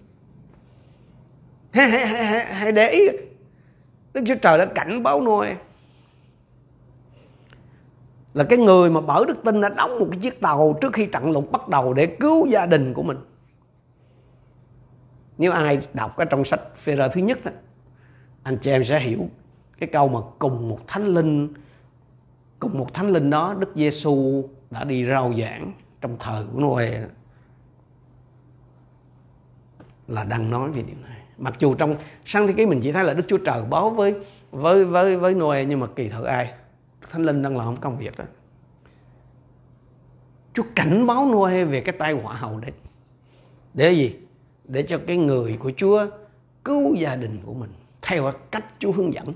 [1.73, 3.09] Hãy, hãy, hãy, hãy để ý.
[4.15, 5.57] Đức Chúa Trời đã cảnh báo Noe
[8.35, 11.07] là cái người mà bởi đức tin đã đóng một cái chiếc tàu trước khi
[11.07, 13.19] trận lụt bắt đầu để cứu gia đình của mình.
[15.39, 17.51] Nếu ai đọc cái trong sách phê thứ nhất đó,
[18.43, 19.29] anh chị em sẽ hiểu
[19.79, 21.55] cái câu mà cùng một thánh linh
[22.59, 27.01] cùng một thánh linh đó Đức Giêsu đã đi rao giảng trong thời của Noe
[30.09, 31.21] là đang nói về điều này.
[31.39, 34.15] Mặc dù trong sáng thế ký mình chỉ thấy là Đức Chúa Trời báo với
[34.51, 36.53] với với với Noe nhưng mà kỳ thực ai?
[37.11, 38.25] Thánh Linh đang làm công việc đó
[40.55, 42.73] Chúa cảnh báo Noe về cái tai họa hầu đấy.
[43.75, 44.17] Để gì?
[44.65, 46.07] Để cho cái người của Chúa
[46.65, 49.33] cứu gia đình của mình theo cách Chúa hướng dẫn.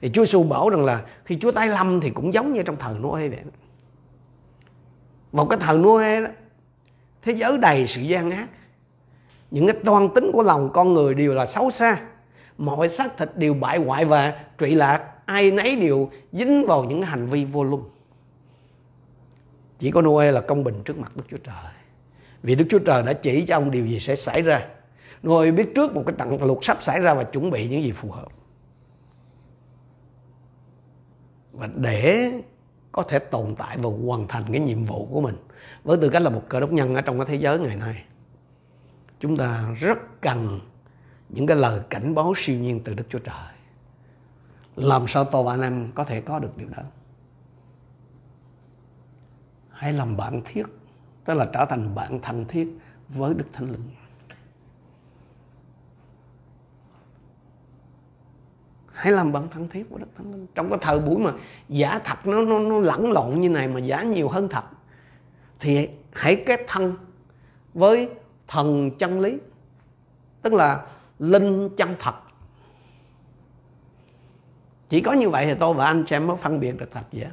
[0.00, 2.76] Thì Chúa Giêsu bảo rằng là khi Chúa tái lâm thì cũng giống như trong
[2.76, 3.40] thời Noe vậy.
[5.32, 6.28] Vào cái thời Noe đó,
[7.22, 8.48] thế giới đầy sự gian ác.
[9.50, 12.00] Những cái toan tính của lòng con người đều là xấu xa.
[12.58, 17.02] Mọi xác thịt đều bại hoại và trụy lạc ai nấy đều dính vào những
[17.02, 17.84] hành vi vô lung.
[19.78, 21.72] Chỉ có Noe là công bình trước mặt Đức Chúa Trời.
[22.42, 24.68] Vì Đức Chúa Trời đã chỉ cho ông điều gì sẽ xảy ra.
[25.26, 27.92] Noe biết trước một cái trận lụt sắp xảy ra và chuẩn bị những gì
[27.92, 28.28] phù hợp.
[31.52, 32.32] Và để
[32.92, 35.36] có thể tồn tại và hoàn thành cái nhiệm vụ của mình,
[35.84, 38.02] với tư cách là một cơ đốc nhân ở trong cái thế giới ngày nay,
[39.20, 40.60] chúng ta rất cần
[41.28, 43.57] những cái lời cảnh báo siêu nhiên từ Đức Chúa Trời
[44.78, 46.82] làm sao tôi và anh em có thể có được điều đó?
[49.70, 50.62] Hãy làm bạn thiết
[51.24, 53.90] tức là trở thành bạn thân thiết với Đức Thánh Linh.
[58.92, 60.46] Hãy làm bạn thân thiết với Đức Thánh Linh.
[60.54, 61.32] Trong cái thời buổi mà
[61.68, 64.64] giả thật nó nó, nó lẫn lộn như này mà giả nhiều hơn thật
[65.60, 66.96] thì hãy kết thân
[67.74, 68.10] với
[68.46, 69.38] thần chân lý
[70.42, 70.86] tức là
[71.18, 72.14] linh chân thật
[74.88, 77.30] chỉ có như vậy thì tôi và anh sẽ mới phân biệt được thật giả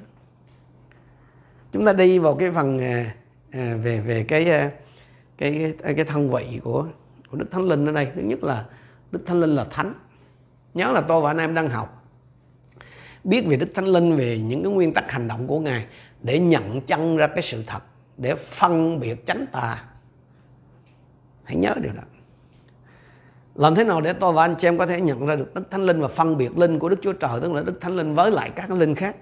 [1.72, 3.14] chúng ta đi vào cái phần à,
[3.52, 4.72] à, về về cái à,
[5.38, 6.88] cái cái, cái thân vị của
[7.36, 8.08] của đức thánh linh ở đây.
[8.16, 8.66] Thứ nhất là
[9.12, 9.94] đức thánh linh là thánh.
[10.74, 12.04] Nhớ là tôi và anh em đang học.
[13.24, 15.86] Biết về đức thánh linh về những cái nguyên tắc hành động của ngài
[16.24, 17.84] để nhận chân ra cái sự thật
[18.18, 19.84] để phân biệt chánh tà.
[21.44, 22.02] Hãy nhớ điều đó
[23.56, 25.72] làm thế nào để tôi và anh chị em có thể nhận ra được đức
[25.72, 28.16] thánh linh và phân biệt linh của đức chúa trời, tức là đức thánh linh
[28.16, 29.16] với lại các linh khác?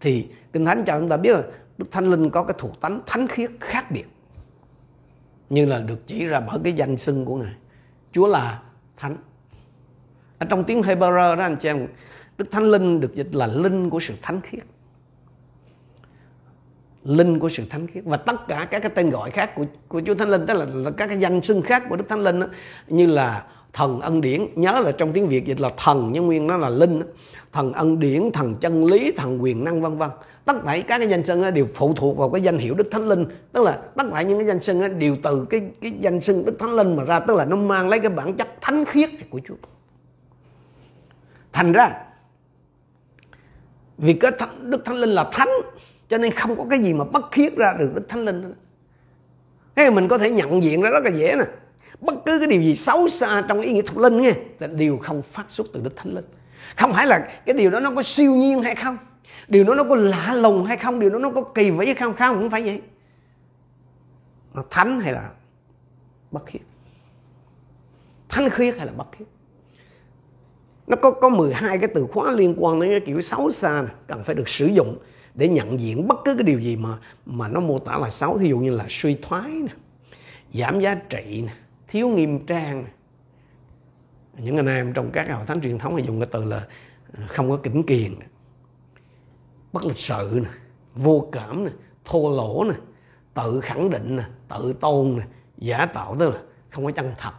[0.00, 1.42] Thì kinh thánh cho chúng ta biết là
[1.78, 4.04] đức thánh linh có cái thuộc tánh thánh khiết khác biệt,
[5.50, 7.54] như là được chỉ ra bởi cái danh xưng của ngài.
[8.12, 8.62] Chúa là
[8.96, 9.16] thánh.
[10.38, 11.86] Ở trong tiếng Hebrew đó, anh chị em,
[12.38, 14.62] đức thánh linh được dịch là linh của sự thánh khiết
[17.08, 18.04] linh của sự thánh khiết.
[18.04, 20.66] Và tất cả các cái tên gọi khác của của Chúa Thánh Linh tức là,
[20.74, 22.46] là các cái danh xưng khác của Đức Thánh Linh đó,
[22.88, 24.46] như là thần ân điển.
[24.54, 27.06] Nhớ là trong tiếng Việt dịch là thần nhưng nguyên nó là linh đó.
[27.52, 30.10] thần ân điển thần chân lý thần quyền năng vân vân.
[30.44, 33.08] Tất cả các cái danh xưng đều phụ thuộc vào cái danh hiệu đức thánh
[33.08, 33.26] linh.
[33.52, 36.58] Tức là tất cả những cái danh xưng đều từ cái cái danh xưng đức
[36.58, 37.20] thánh linh mà ra.
[37.20, 39.54] Tức là nó mang lấy cái bản chất thánh khiết của chúa.
[41.52, 41.90] Thành ra
[43.98, 45.48] vì cái thánh, đức thánh linh là thánh
[46.08, 48.54] cho nên không có cái gì mà bất khiết ra được đức thánh linh
[49.76, 51.44] thế mình có thể nhận diện ra rất là dễ nè.
[52.00, 54.98] Bất cứ cái điều gì xấu xa trong ý nghĩa thuộc linh nghe là đều
[54.98, 56.24] không phát xuất từ đức thánh linh.
[56.76, 58.98] Không phải là cái điều đó nó có siêu nhiên hay không?
[59.48, 61.00] Điều đó nó có lạ lùng hay không?
[61.00, 62.14] Điều đó nó có kỳ vĩ hay không?
[62.14, 62.82] Không cũng phải vậy.
[64.54, 65.30] Nó thánh hay là
[66.30, 66.62] bất khiết
[68.28, 69.28] thánh khiết hay là bất khiết
[70.86, 73.92] nó có có 12 cái từ khóa liên quan đến cái kiểu xấu xa này,
[74.06, 74.96] cần phải được sử dụng
[75.38, 78.38] để nhận diện bất cứ cái điều gì mà mà nó mô tả là xấu.
[78.38, 79.72] Thí dụ như là suy thoái nè,
[80.52, 81.52] giảm giá trị nè,
[81.88, 82.90] thiếu nghiêm trang nè.
[84.38, 86.66] Những anh em trong các hội thánh truyền thống hay dùng cái từ là
[87.12, 88.14] ờ, không có kính kiền
[89.72, 90.50] bất lịch sự nè,
[90.94, 91.70] vô cảm nè,
[92.04, 92.74] thô lỗ nè,
[93.34, 95.26] tự khẳng định nè, tự tôn nè,
[95.58, 97.32] giả tạo, tức là không có chân thật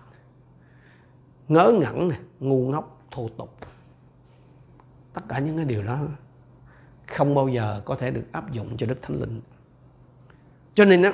[1.47, 3.57] ngớ ngẩn nè, ngu ngốc, thô tục.
[5.13, 5.99] Tất cả những cái điều đó
[7.15, 9.41] không bao giờ có thể được áp dụng cho đức thánh linh.
[10.73, 11.13] Cho nên á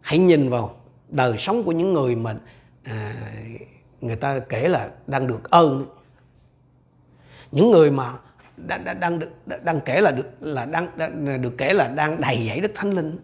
[0.00, 0.76] hãy nhìn vào
[1.08, 2.36] đời sống của những người mà
[2.84, 3.14] à,
[4.00, 5.86] người ta kể là đang được ơn
[7.52, 8.12] những người mà
[8.56, 9.30] đang đang đang được
[9.62, 12.90] đang kể là được là đang, đang được kể là đang đầy dẫy đức thánh
[12.90, 13.18] linh.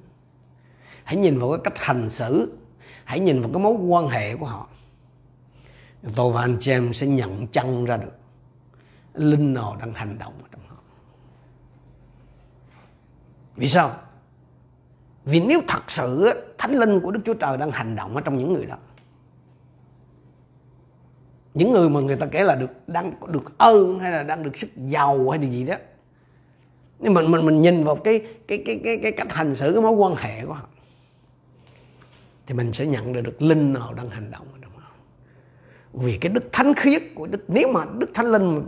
[1.04, 2.58] Hãy nhìn vào cái cách hành xử
[3.04, 4.68] hãy nhìn vào cái mối quan hệ của họ.
[6.16, 8.12] Tôi và anh chị em sẽ nhận chân ra được
[9.14, 10.76] linh nào đang hành động ở trong họ
[13.58, 13.96] vì sao?
[15.24, 18.38] Vì nếu thật sự thánh linh của đức chúa trời đang hành động ở trong
[18.38, 18.76] những người đó,
[21.54, 24.58] những người mà người ta kể là được, đang được ơn hay là đang được
[24.58, 25.74] sức giàu hay là gì đó,
[26.98, 29.82] nhưng mình mình mình nhìn vào cái cái cái cái cái cách hành xử, cái
[29.82, 30.66] mối quan hệ của họ,
[32.46, 34.90] thì mình sẽ nhận được được linh nào đang hành động trong họ
[35.92, 38.62] vì cái đức thánh khiết của đức, nếu mà đức thánh linh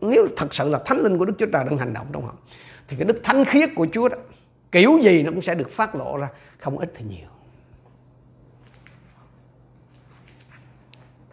[0.00, 2.34] nếu thật sự là thánh linh của đức chúa trời đang hành động trong họ,
[2.88, 4.16] thì cái đức thánh khiết của chúa đó
[4.72, 6.28] kiểu gì nó cũng sẽ được phát lộ ra,
[6.58, 7.28] không ít thì nhiều.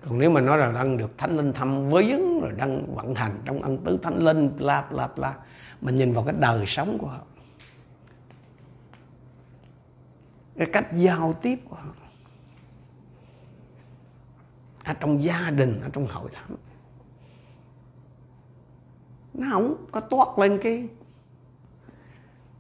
[0.02, 3.42] Còn nếu mà nói là đang được thánh linh thăm viếng, rồi đang vận hành
[3.46, 5.36] trong ân tứ thánh linh, bla bla bla,
[5.82, 7.22] mình nhìn vào cái đời sống của họ.
[10.58, 11.94] Cái cách giao tiếp của họ.
[14.84, 16.56] Ở trong gia đình, ở trong hội thánh.
[19.34, 20.88] Nó không có toát lên cái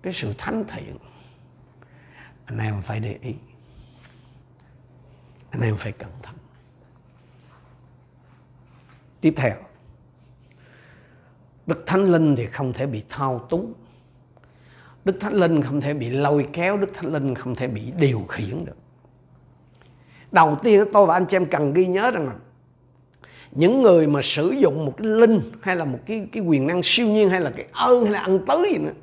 [0.01, 0.95] cái sự thánh thiện.
[2.45, 3.33] Anh em phải để ý.
[5.49, 6.35] Anh em phải cẩn thận.
[9.21, 9.55] Tiếp theo,
[11.67, 13.73] đức thánh linh thì không thể bị thao túng.
[15.05, 18.25] Đức thánh linh không thể bị lôi kéo, đức thánh linh không thể bị điều
[18.29, 18.77] khiển được.
[20.31, 22.33] Đầu tiên tôi và anh chị em cần ghi nhớ rằng là
[23.51, 26.81] những người mà sử dụng một cái linh hay là một cái cái quyền năng
[26.83, 28.93] siêu nhiên hay là cái ơn hay là ăn tứ gì nữa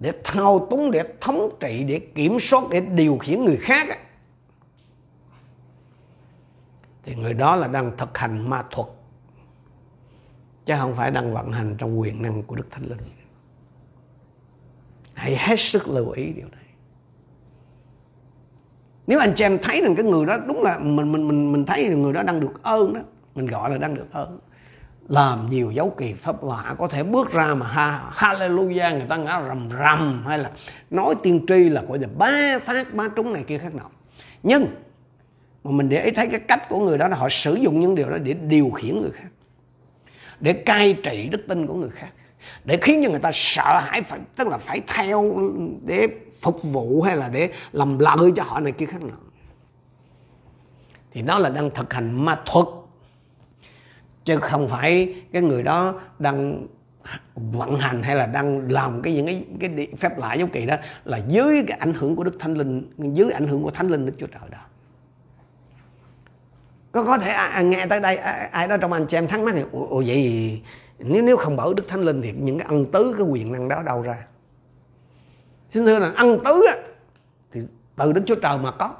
[0.00, 3.88] để thao túng để thống trị để kiểm soát để điều khiển người khác
[7.02, 8.88] thì người đó là đang thực hành ma thuật
[10.66, 12.98] chứ không phải đang vận hành trong quyền năng của Đức Thánh Linh.
[15.14, 16.64] Hãy hết sức lưu ý điều này.
[19.06, 21.66] Nếu anh chị em thấy rằng cái người đó đúng là mình mình mình mình
[21.66, 23.00] thấy người đó đang được ơn đó,
[23.34, 24.38] mình gọi là đang được ơn.
[25.08, 29.16] Làm nhiều dấu kỳ pháp lạ có thể bước ra mà ha, hallelujah người ta
[29.16, 30.50] ngã rầm rầm hay là
[30.90, 33.90] nói tiên tri là gọi là ba phát ba trúng này kia khác nào.
[34.42, 34.66] Nhưng
[35.64, 37.94] mà mình để ý thấy cái cách của người đó là họ sử dụng những
[37.94, 39.28] điều đó để điều khiển người khác
[40.40, 42.08] để cai trị đức tin của người khác
[42.64, 45.34] để khiến cho người ta sợ hãi phải tức là phải theo
[45.86, 46.06] để
[46.40, 49.16] phục vụ hay là để làm lợi cho họ này kia khác nào
[51.12, 52.66] thì đó là đang thực hành ma thuật
[54.28, 56.66] chứ không phải cái người đó đang
[57.34, 60.76] vận hành hay là đang làm cái những cái cái phép lạ dấu kỳ đó
[61.04, 64.06] là dưới cái ảnh hưởng của đức thánh linh dưới ảnh hưởng của thánh linh
[64.06, 64.58] đức chúa trời đó.
[66.92, 69.28] Có có thể à, à nghe tới đây ai, ai đó trong anh chị em
[69.28, 70.62] thắc mắc thì ồ, ồ vậy
[70.98, 73.68] nếu nếu không bởi đức thánh linh thì những cái ân tứ cái quyền năng
[73.68, 74.26] đó đâu ra?
[75.70, 76.74] Xin thưa là ân tứ á,
[77.52, 77.60] thì
[77.96, 78.94] từ đức chúa trời mà có.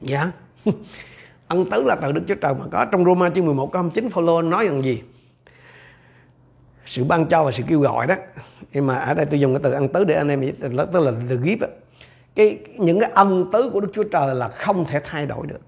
[0.00, 0.30] Dạ.
[1.56, 2.86] ân tứ là từ đức chúa trời mà có.
[2.92, 5.02] Trong Roma chương 11 câu 29 Phaolô nói rằng gì?
[6.86, 8.14] Sự ban cho và sự kêu gọi đó.
[8.72, 11.12] Nhưng mà ở đây tôi dùng cái từ ân tứ để anh em tức là
[11.28, 11.66] the gift
[12.34, 15.60] cái những cái ân tứ của đức chúa trời là không thể thay đổi được.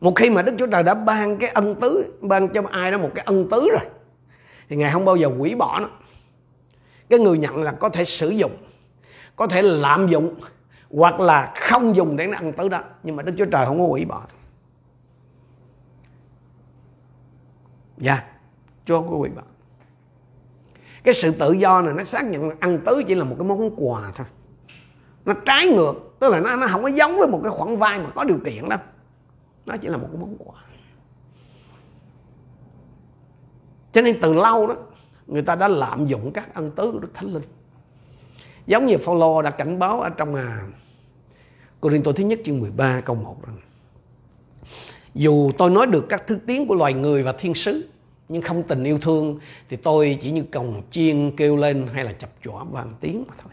[0.00, 2.98] Một khi mà đức chúa trời đã ban cái ân tứ, ban cho ai đó
[2.98, 3.90] một cái ân tứ rồi,
[4.68, 5.88] thì ngài không bao giờ hủy bỏ nó.
[7.08, 8.56] Cái người nhận là có thể sử dụng,
[9.36, 10.34] có thể lạm dụng
[10.90, 13.78] hoặc là không dùng để nó ăn tới đó nhưng mà đức chúa trời không
[13.78, 14.22] có hủy bỏ.
[17.96, 18.24] Dạ yeah,
[18.84, 19.42] chúa không có hủy bỏ.
[21.04, 23.70] Cái sự tự do này nó xác nhận ăn tứ chỉ là một cái món
[23.76, 24.26] quà thôi.
[25.24, 27.98] Nó trái ngược tức là nó nó không có giống với một cái khoản vay
[27.98, 28.78] mà có điều kiện đâu.
[29.66, 30.62] Nó chỉ là một cái món quà.
[33.92, 34.76] Cho nên từ lâu đó
[35.26, 37.42] người ta đã lạm dụng các ân tứ của đức thánh linh
[38.68, 40.60] giống như Phaolô đã cảnh báo ở trong à,
[41.80, 43.56] Cô-rin-tô thứ nhất chương 13 câu 1 rằng
[45.14, 47.88] dù tôi nói được các thứ tiếng của loài người và thiên sứ
[48.28, 49.38] nhưng không tình yêu thương
[49.68, 53.34] thì tôi chỉ như còng chiên kêu lên hay là chập chọa vàng tiếng mà
[53.42, 53.52] thôi.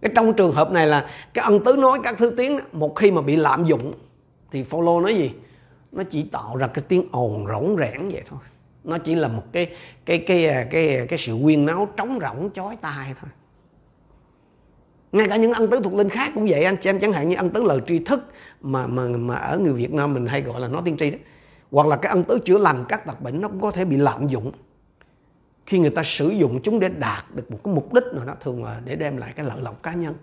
[0.00, 3.10] Cái trong trường hợp này là cái ân tứ nói các thứ tiếng một khi
[3.10, 3.92] mà bị lạm dụng
[4.50, 5.30] thì Phaolô nói gì?
[5.92, 8.40] Nó chỉ tạo ra cái tiếng ồn rỗng rẽn vậy thôi.
[8.84, 9.66] Nó chỉ là một cái
[10.04, 13.30] cái cái à, cái cái, cái sự quyên náo trống rỗng chói tai thôi
[15.16, 17.28] ngay cả những ân tứ thuộc linh khác cũng vậy, anh chị em chẳng hạn
[17.28, 18.26] như ân tứ lời tri thức
[18.60, 21.18] mà mà mà ở người Việt Nam mình hay gọi là nói tiên tri đó.
[21.70, 23.96] Hoặc là cái ân tứ chữa lành, các tật bệnh nó cũng có thể bị
[23.96, 24.52] lạm dụng.
[25.66, 28.34] Khi người ta sử dụng chúng để đạt được một cái mục đích nào đó,
[28.40, 30.14] thường là để đem lại cái lợi lộc cá nhân.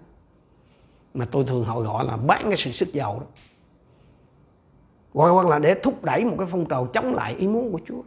[1.14, 3.28] Mà tôi thường họ gọi là bán cái sự sức giàu đó.
[5.14, 8.02] Hoặc là để thúc đẩy một cái phong trào chống lại ý muốn của Chúa.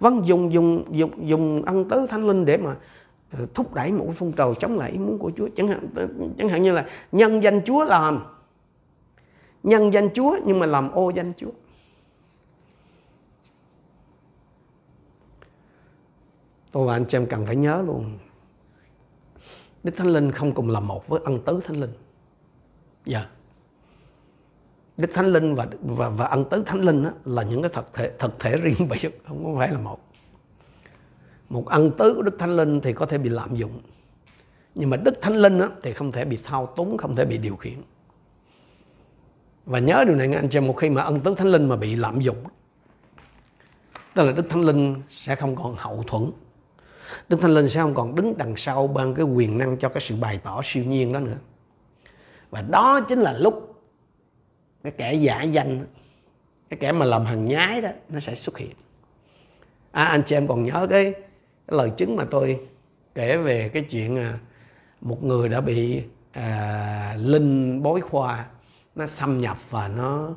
[0.00, 2.76] Vâng dùng dùng dùng dùng ân tứ thánh linh để mà
[3.32, 5.48] Ờ, thúc đẩy một phong trào chống lại ý muốn của Chúa.
[5.56, 6.08] Chẳng hạn ờ,
[6.38, 8.24] chẳng hạn như là nhân danh Chúa làm.
[9.62, 11.50] Nhân danh Chúa nhưng mà làm ô danh Chúa.
[16.72, 18.18] Tôi và anh chị em cần phải nhớ luôn
[19.82, 21.92] Đức Thánh Linh không cùng là một với ân tứ Thánh Linh.
[23.04, 23.18] Dạ.
[23.18, 23.30] Yeah.
[24.96, 27.92] Đức Thánh Linh và và và ân tứ Thánh Linh đó, là những cái thực
[27.92, 30.09] thể thực thể riêng biệt không có phải là một
[31.50, 33.80] một ân tứ của Đức Thánh Linh thì có thể bị lạm dụng.
[34.74, 37.38] Nhưng mà Đức Thánh Linh á thì không thể bị thao túng không thể bị
[37.38, 37.82] điều khiển.
[39.66, 41.76] Và nhớ điều này nghe anh chị một khi mà ân tứ Thánh Linh mà
[41.76, 42.44] bị lạm dụng
[44.14, 46.30] tức là Đức Thánh Linh sẽ không còn hậu thuẫn.
[47.28, 50.00] Đức Thánh Linh sẽ không còn đứng đằng sau ban cái quyền năng cho cái
[50.00, 51.36] sự bày tỏ siêu nhiên đó nữa.
[52.50, 53.82] Và đó chính là lúc
[54.82, 55.86] cái kẻ giả danh
[56.68, 58.72] cái kẻ mà làm hằng nhái đó nó sẽ xuất hiện.
[59.90, 61.14] À, anh chị em còn nhớ cái,
[61.70, 62.60] cái lời chứng mà tôi
[63.14, 64.38] kể về cái chuyện à,
[65.00, 68.46] một người đã bị à, linh bối khoa
[68.94, 70.34] nó xâm nhập và nó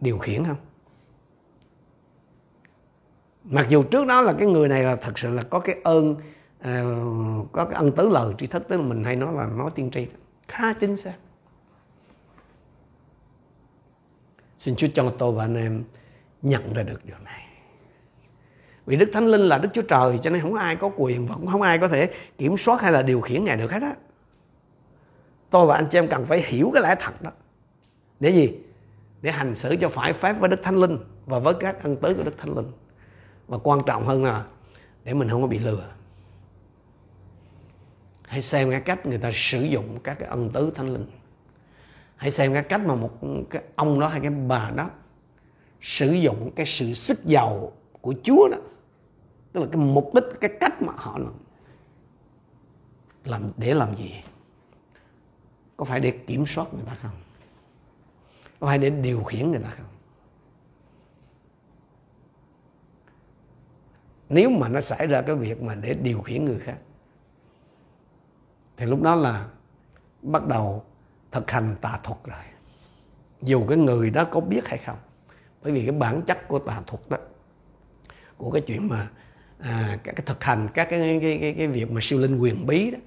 [0.00, 0.56] điều khiển không?
[3.44, 6.16] Mặc dù trước đó là cái người này là thật sự là có cái ơn
[6.60, 6.84] à,
[7.52, 9.90] có cái ân tứ lời tri thức tức là mình hay nói là nói tiên
[9.90, 10.06] tri.
[10.48, 11.14] Khá chính xác.
[14.58, 15.84] Xin Chúa cho tôi và anh em
[16.42, 17.41] nhận ra được điều này
[18.86, 21.34] vì Đức Thánh Linh là Đức Chúa Trời, cho nên không ai có quyền và
[21.34, 23.94] cũng không ai có thể kiểm soát hay là điều khiển Ngài được hết á.
[25.50, 27.30] Tôi và anh chị em cần phải hiểu cái lẽ thật đó.
[28.20, 28.52] Để gì?
[29.22, 32.14] Để hành xử cho phải phép với Đức Thánh Linh và với các ân tứ
[32.14, 32.72] của Đức Thánh Linh
[33.48, 34.44] và quan trọng hơn là
[35.04, 35.84] để mình không có bị lừa
[38.32, 41.06] hãy xem cái cách người ta sử dụng các cái ân tứ thánh linh
[42.16, 43.10] hãy xem cái cách mà một
[43.50, 44.90] cái ông đó hay cái bà đó
[45.80, 48.56] sử dụng cái sự sức giàu của Chúa đó
[49.52, 51.32] tức là cái mục đích, cái cách mà họ làm.
[53.24, 54.22] Làm, để làm gì?
[55.76, 57.16] Có phải để kiểm soát người ta không?
[58.60, 59.86] Có phải để điều khiển người ta không?
[64.28, 66.78] Nếu mà nó xảy ra cái việc mà để điều khiển người khác,
[68.76, 69.48] thì lúc đó là
[70.22, 70.84] bắt đầu
[71.30, 72.44] thực hành tà thuật rồi.
[73.42, 74.98] Dù cái người đó có biết hay không,
[75.62, 77.16] bởi vì cái bản chất của tà thuật đó,
[78.36, 79.10] của cái chuyện mà
[79.62, 82.66] à, các cái thực hành các cái cái, cái cái việc mà siêu linh quyền
[82.66, 82.98] bí đó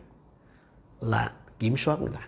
[1.02, 2.28] là kiểm soát người ta.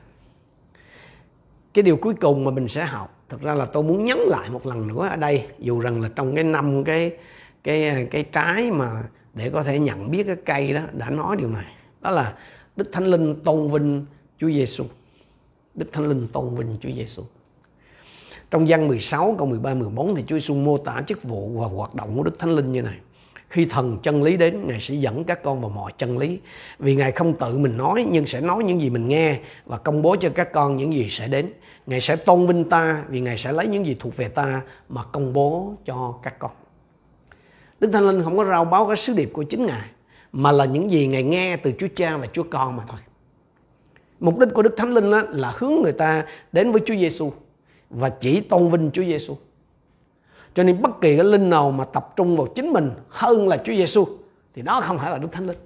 [1.73, 4.49] Cái điều cuối cùng mà mình sẽ học thực ra là tôi muốn nhấn lại
[4.49, 7.11] một lần nữa ở đây dù rằng là trong cái năm cái
[7.63, 9.03] cái cái trái mà
[9.34, 11.65] để có thể nhận biết cái cây đó đã nói điều này.
[12.01, 12.34] Đó là
[12.75, 14.05] Đức Thánh Linh tôn vinh
[14.38, 14.86] Chúa Giêsu
[15.75, 17.23] Đức Thánh Linh tôn vinh Chúa Giêsu
[18.51, 21.95] trong văn 16 câu 13 14 thì Chúa Giêsu mô tả chức vụ và hoạt
[21.95, 22.97] động của Đức Thánh Linh như này
[23.50, 26.39] khi thần chân lý đến, ngài sẽ dẫn các con vào mọi chân lý
[26.80, 30.02] vì ngài không tự mình nói, nhưng sẽ nói những gì mình nghe và công
[30.02, 31.54] bố cho các con những gì sẽ đến
[31.88, 35.04] ngài sẽ tôn vinh ta vì ngài sẽ lấy những gì thuộc về ta mà
[35.04, 36.52] công bố cho các con
[37.80, 39.89] Đức Thánh Linh không có rao báo cái sứ điệp của chính Ngài,
[40.32, 43.00] mà là những gì Ngài nghe từ Chúa Cha và Chúa Con mà thôi.
[44.20, 47.32] Mục đích của Đức Thánh Linh là hướng người ta đến với Chúa Giêsu
[47.89, 49.38] và chỉ tôn vinh Chúa Giêsu
[50.58, 53.58] cho nên bất kỳ cái linh nào mà tập trung vào chính mình hơn là
[53.58, 54.08] Chúa Giêsu
[54.53, 55.58] thì đó không phải là Đức Thánh Linh.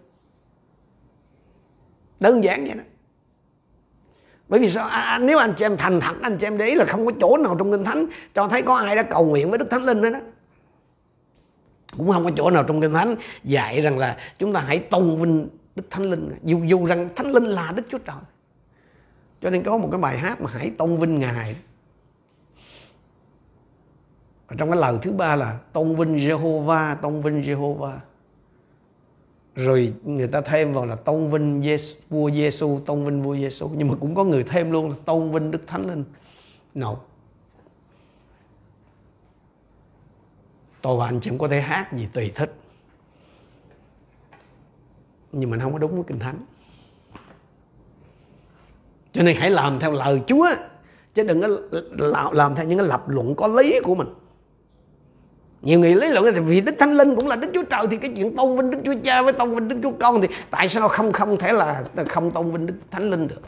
[2.20, 2.84] Đơn giản vậy đó.
[4.48, 4.88] Bởi vì sao?
[4.88, 7.06] À, à, nếu anh chị em thành thật anh chị em để ý là không
[7.06, 9.70] có chỗ nào trong kinh thánh cho thấy có ai đã cầu nguyện với đức
[9.70, 10.20] thánh linh hết đó
[11.98, 15.16] cũng không có chỗ nào trong kinh thánh dạy rằng là chúng ta hãy tôn
[15.16, 16.30] vinh đức thánh linh.
[16.44, 18.16] Dù dù rằng thánh linh là đức chúa trời.
[19.42, 21.56] Cho nên có một cái bài hát mà hãy tôn vinh ngài
[24.52, 27.97] và trong cái lời thứ ba là tôn vinh Jehovah tôn vinh Jehovah
[29.56, 33.70] rồi người ta thêm vào là tôn vinh Giêsu, vua Giêsu tôn vinh vua Giêsu
[33.76, 36.04] nhưng mà cũng có người thêm luôn là tôn vinh Đức Thánh Linh.
[36.74, 36.95] No
[40.82, 42.56] tôi và anh chị có thể hát gì tùy thích.
[45.32, 46.38] Nhưng mà không có đúng với kinh thánh.
[49.12, 50.47] Cho nên hãy làm theo lời Chúa
[51.14, 54.08] chứ đừng có làm theo những cái lập luận có lý của mình
[55.62, 57.97] nhiều người lý luận thì vì đức thánh linh cũng là đức chúa trời thì
[57.97, 60.70] cái chuyện tôn vinh đức chúa cha với tôn vinh đức chúa con thì tại
[60.70, 63.41] sao không không thể là không tôn vinh đức thánh linh được?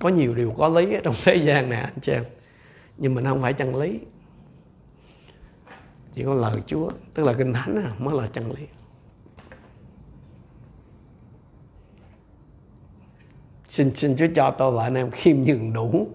[0.00, 2.24] Có nhiều điều có lý ở trong thế gian này anh chị em.
[2.98, 4.00] Nhưng mà nó không phải chân lý.
[6.14, 8.66] Chỉ có lời chúa, tức là kinh thánh à, mới là chân lý.
[13.68, 16.08] Xin xin chúa cho tôi và anh em khiêm nhường đủ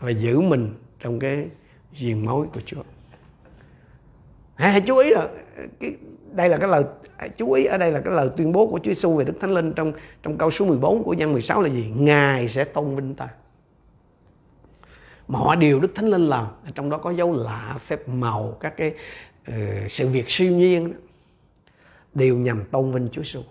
[0.00, 1.48] và giữ mình trong cái
[1.94, 2.82] riêng mối của Chúa.
[4.54, 5.28] Hãy, hãy chú ý là
[5.80, 5.94] cái,
[6.32, 6.84] đây là cái lời
[7.36, 9.50] chú ý ở đây là cái lời tuyên bố của Chúa Giêsu về Đức Thánh
[9.50, 11.92] Linh trong trong câu số 14 của văn 16 là gì?
[11.96, 13.28] Ngài sẽ tôn vinh ta.
[15.28, 18.94] Mọi điều Đức Thánh Linh làm, trong đó có dấu lạ, phép màu, các cái
[19.48, 19.54] uh,
[19.88, 20.92] sự việc siêu nhiên
[22.14, 23.42] đều nhằm tôn vinh Chúa Giêsu.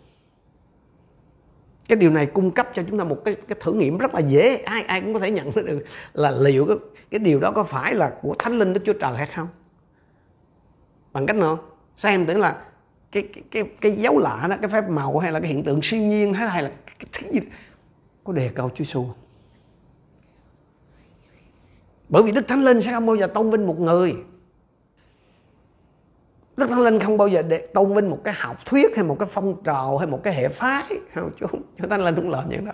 [1.88, 4.20] Cái điều này cung cấp cho chúng ta một cái, cái thử nghiệm rất là
[4.20, 5.84] dễ, ai ai cũng có thể nhận được
[6.14, 6.78] là liệu cái
[7.12, 9.48] cái điều đó có phải là của thánh linh đức chúa trời hay không?
[11.14, 11.60] Bằng cách nào?
[11.96, 12.64] Xem tưởng là
[13.12, 15.80] cái cái cái, cái dấu lạ đó cái phép màu hay là cái hiện tượng
[15.82, 17.40] siêu nhiên hay, hay là cái thứ gì
[18.24, 19.06] có đề cầu Chúa Giêsu
[22.10, 24.16] bởi vì Đức Thánh Linh sẽ không bao giờ tôn vinh một người.
[26.58, 29.20] Đức Thánh Linh không bao giờ để tôn vinh một cái học thuyết hay một
[29.20, 30.84] cái phong trào hay một cái hệ phái.
[31.14, 31.48] Không Chúa,
[31.78, 32.72] Chúa Thánh Linh không làm những đó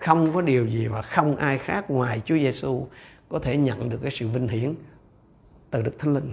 [0.00, 2.86] không có điều gì và không ai khác ngoài Chúa Giêsu
[3.28, 4.74] có thể nhận được cái sự vinh hiển
[5.70, 6.32] từ Đức Thánh Linh.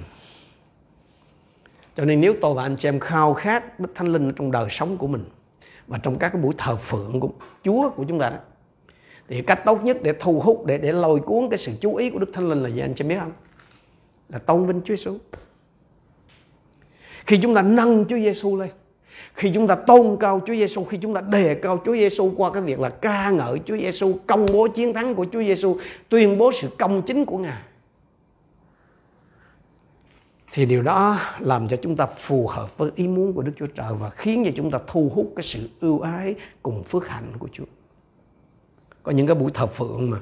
[1.95, 4.67] Cho nên nếu tôi và anh chị em khao khát Đức Thánh Linh trong đời
[4.69, 5.25] sống của mình
[5.87, 7.29] và trong các cái buổi thờ phượng của
[7.63, 8.37] Chúa của chúng ta đó,
[9.27, 12.09] thì cách tốt nhất để thu hút, để để lôi cuốn cái sự chú ý
[12.09, 13.33] của Đức Thánh Linh là gì anh chị biết không?
[14.29, 15.17] Là tôn vinh Chúa Giêsu.
[17.25, 18.69] Khi chúng ta nâng Chúa Giêsu lên
[19.33, 22.51] khi chúng ta tôn cao Chúa Giêsu khi chúng ta đề cao Chúa Giêsu qua
[22.53, 25.77] cái việc là ca ngợi Chúa Giêsu công bố chiến thắng của Chúa Giêsu
[26.09, 27.61] tuyên bố sự công chính của Ngài
[30.51, 33.65] thì điều đó làm cho chúng ta phù hợp với ý muốn của Đức Chúa
[33.65, 37.33] Trời và khiến cho chúng ta thu hút cái sự ưu ái cùng phước hạnh
[37.39, 37.65] của Chúa.
[39.03, 40.17] Có những cái buổi thờ phượng mà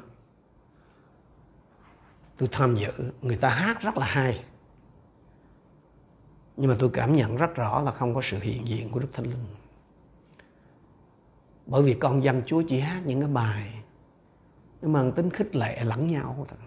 [2.38, 2.92] tôi tham dự,
[3.22, 4.44] người ta hát rất là hay
[6.58, 9.08] nhưng mà tôi cảm nhận rất rõ là không có sự hiện diện của Đức
[9.14, 9.46] Thánh Linh.
[11.66, 13.84] Bởi vì con dân Chúa chỉ hát những cái bài
[14.82, 16.60] nó mang tính khích lệ lẫn nhau thôi.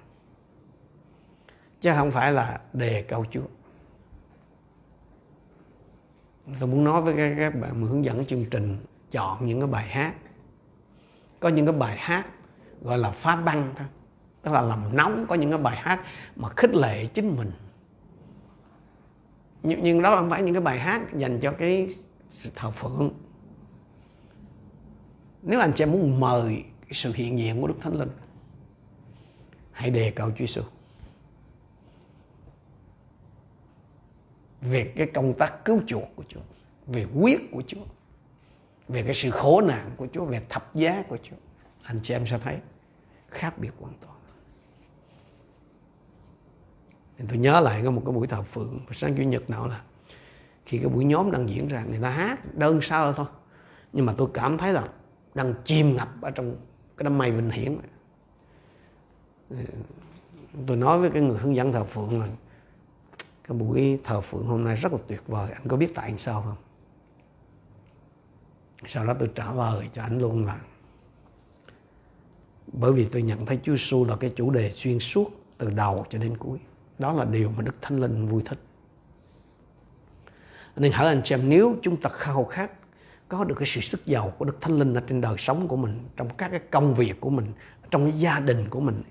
[1.81, 3.47] Chứ không phải là đề cao Chúa.
[6.61, 8.77] Tôi muốn nói với các, các bạn mà hướng dẫn chương trình
[9.11, 10.15] chọn những cái bài hát.
[11.41, 12.27] Có những cái bài hát
[12.83, 13.87] gọi là phá băng thôi.
[14.43, 16.01] Tức là làm nóng có những cái bài hát
[16.37, 17.51] mà khích lệ chính mình
[19.63, 21.89] nhưng, nhưng đó không phải những cái bài hát dành cho cái
[22.55, 23.11] thờ phượng.
[25.43, 28.11] Nếu anh chị em muốn mời sự hiện diện của Đức Thánh Linh
[29.73, 30.63] hãy đề cao Chúa Giêsu.
[34.61, 36.41] Về cái công tác cứu chuộc của Chúa
[36.87, 37.85] về quyết của Chúa
[38.89, 41.37] về cái sự khổ nạn của Chúa về thập giá của Chúa
[41.83, 42.59] anh chị em sẽ thấy
[43.29, 44.18] khác biệt hoàn toàn
[47.19, 49.83] thì tôi nhớ lại có một cái buổi thờ phượng sáng chủ nhật nào là
[50.67, 53.27] khi cái buổi nhóm đang diễn ra, người ta hát đơn sơ thôi.
[53.93, 54.89] Nhưng mà tôi cảm thấy là
[55.35, 56.57] đang chìm ngập ở trong
[56.97, 57.77] cái đám mây bình hiển
[59.51, 59.57] ờ,
[60.67, 62.29] tôi nói với cái người hướng dẫn thờ phượng là
[63.45, 65.51] cái buổi thờ phượng hôm nay rất là tuyệt vời.
[65.53, 66.57] Anh có biết tại sao không?
[68.87, 70.61] Sau đó tôi trả lời cho anh luôn là
[72.73, 76.07] bởi vì tôi nhận thấy Chúa Giêsu là cái chủ đề xuyên suốt từ đầu
[76.11, 76.59] cho đến cuối
[76.99, 78.59] đó là điều mà Đức Thánh Linh vui thích.
[80.77, 82.71] Nên hỡi anh chị em nếu chúng ta khao khát
[83.29, 85.77] có được cái sự sức giàu của Đức Thánh Linh ở trên đời sống của
[85.77, 87.53] mình, trong các cái công việc của mình,
[87.91, 89.03] trong cái gia đình của mình.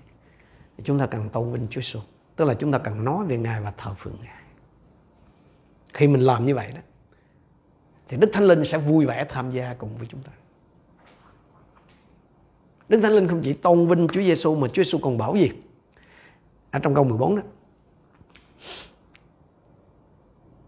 [0.76, 2.00] Thì chúng ta cần tôn vinh Chúa Giêsu.
[2.36, 4.42] Tức là chúng ta cần nói về Ngài và thờ phượng Ngài.
[5.94, 6.80] Khi mình làm như vậy đó,
[8.08, 10.32] thì Đức Thánh Linh sẽ vui vẻ tham gia cùng với chúng ta.
[12.88, 15.50] Đức Thánh Linh không chỉ tôn vinh Chúa Giêsu mà Chúa Giêsu còn bảo gì?
[16.70, 17.42] Ở trong câu 14 đó.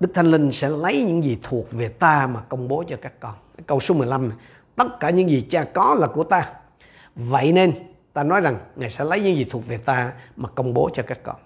[0.00, 3.12] Đức Thánh Linh sẽ lấy những gì thuộc về ta mà công bố cho các
[3.20, 3.34] con.
[3.66, 4.32] Câu số 15
[4.76, 6.52] Tất cả những gì cha có là của ta.
[7.14, 7.72] Vậy nên,
[8.12, 11.02] ta nói rằng Ngài sẽ lấy những gì thuộc về ta mà công bố cho
[11.02, 11.36] các con.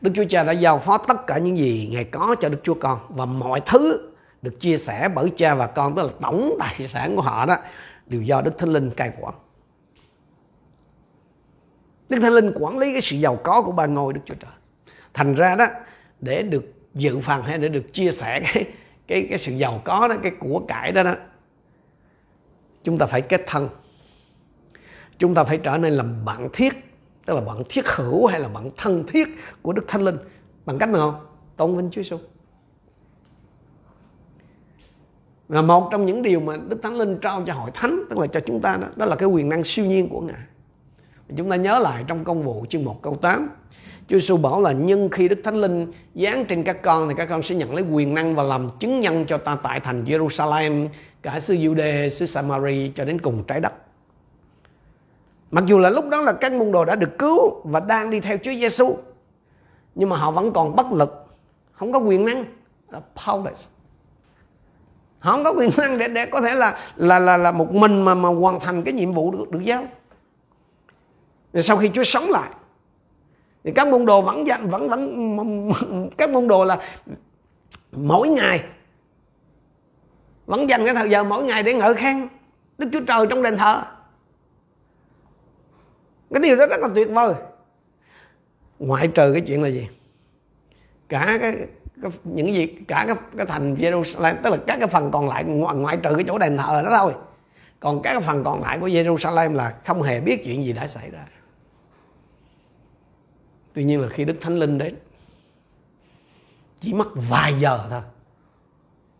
[0.00, 2.74] Đức Chúa Cha đã giao phó tất cả những gì Ngài có cho Đức Chúa
[2.74, 4.10] Con và mọi thứ
[4.42, 7.56] được chia sẻ bởi cha và con, tức là tổng tài sản của họ đó,
[8.06, 9.34] đều do Đức Thánh Linh cai quản.
[12.08, 14.52] Đức Thánh Linh quản lý cái sự giàu có của ba ngôi Đức Chúa Trời.
[15.14, 15.66] Thành ra đó,
[16.20, 18.64] để được dự phần hay để được chia sẻ cái
[19.06, 21.14] cái cái sự giàu có đó, cái của cải đó đó.
[22.82, 23.68] Chúng ta phải kết thân.
[25.18, 26.74] Chúng ta phải trở nên làm bạn thiết,
[27.26, 29.28] tức là bạn thiết hữu hay là bạn thân thiết
[29.62, 30.18] của đức thánh linh.
[30.64, 31.22] Bằng cách nào?
[31.56, 32.18] Tôn vinh chúa giêsu
[35.48, 38.26] là một trong những điều mà đức thánh linh trao cho hội thánh, tức là
[38.26, 40.40] cho chúng ta đó đó là cái quyền năng siêu nhiên của ngài.
[41.36, 43.48] Chúng ta nhớ lại trong công vụ chương 1 câu 8
[44.08, 47.26] Chúa Giêsu bảo là nhưng khi Đức Thánh Linh giáng trên các con thì các
[47.26, 50.88] con sẽ nhận lấy quyền năng và làm chứng nhân cho ta tại thành Jerusalem,
[51.22, 53.72] cả xứ Jude, xứ Samari cho đến cùng trái đất.
[55.50, 58.20] Mặc dù là lúc đó là các môn đồ đã được cứu và đang đi
[58.20, 58.96] theo Chúa Giêsu,
[59.94, 61.26] nhưng mà họ vẫn còn bất lực,
[61.72, 62.44] không có quyền năng,
[62.90, 63.68] là powerless.
[65.18, 68.02] Họ không có quyền năng để để có thể là là là là một mình
[68.02, 69.84] mà mà hoàn thành cái nhiệm vụ được, được giao.
[71.52, 72.50] Rồi sau khi Chúa sống lại
[73.64, 75.72] thì các môn đồ vẫn dặn vẫn vẫn
[76.18, 76.78] các môn đồ là
[77.92, 78.64] mỗi ngày.
[80.46, 82.28] Vẫn dành cái thời giờ mỗi ngày để ngợi khen
[82.78, 83.82] Đức Chúa Trời trong đền thờ.
[86.34, 87.34] Cái điều đó rất là tuyệt vời.
[88.78, 89.88] Ngoại trừ cái chuyện là gì?
[91.08, 91.56] Cả cái,
[92.02, 95.44] cái những gì cả cái, cái thành Jerusalem tức là các cái phần còn lại
[95.44, 97.12] ngoại, ngoại trừ cái chỗ đền thờ đó thôi.
[97.80, 100.86] Còn các cái phần còn lại của Jerusalem là không hề biết chuyện gì đã
[100.86, 101.26] xảy ra
[103.74, 104.94] tuy nhiên là khi đức thánh linh đến,
[106.80, 108.02] chỉ mất vài giờ thôi,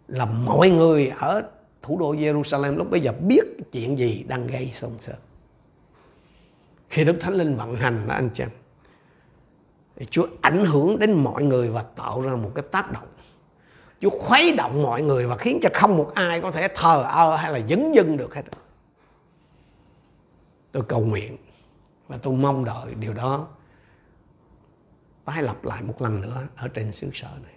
[0.09, 1.42] là mọi người ở
[1.82, 5.16] thủ đô Jerusalem lúc bây giờ biết chuyện gì đang gây xôn xao.
[6.88, 8.48] Khi đức thánh linh vận hành đó, anh chàng
[9.96, 13.09] thì Chúa ảnh hưởng đến mọi người và tạo ra một cái tác động.
[14.00, 17.36] Chúa khuấy động mọi người và khiến cho không một ai có thể thờ ơ
[17.36, 18.42] hay là dấn dưng được hết.
[20.72, 21.36] Tôi cầu nguyện
[22.09, 23.48] và tôi mong đợi điều đó
[25.25, 27.55] tái lập lại một lần nữa ở trên xứ sở này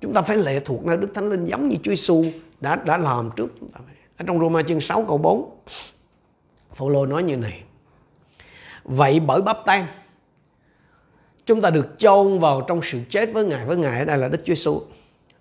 [0.00, 2.24] chúng ta phải lệ thuộc nơi Đức Thánh Linh giống như Chúa Giêsu
[2.60, 3.80] đã đã làm trước chúng ta.
[4.16, 5.60] Ở trong Roma chương 6 câu 4,
[6.72, 7.62] Phaolô nói như này.
[8.84, 9.86] Vậy bởi bắp tan
[11.46, 14.28] chúng ta được chôn vào trong sự chết với Ngài với Ngài ở đây là
[14.28, 14.80] Đức Chúa Giêsu.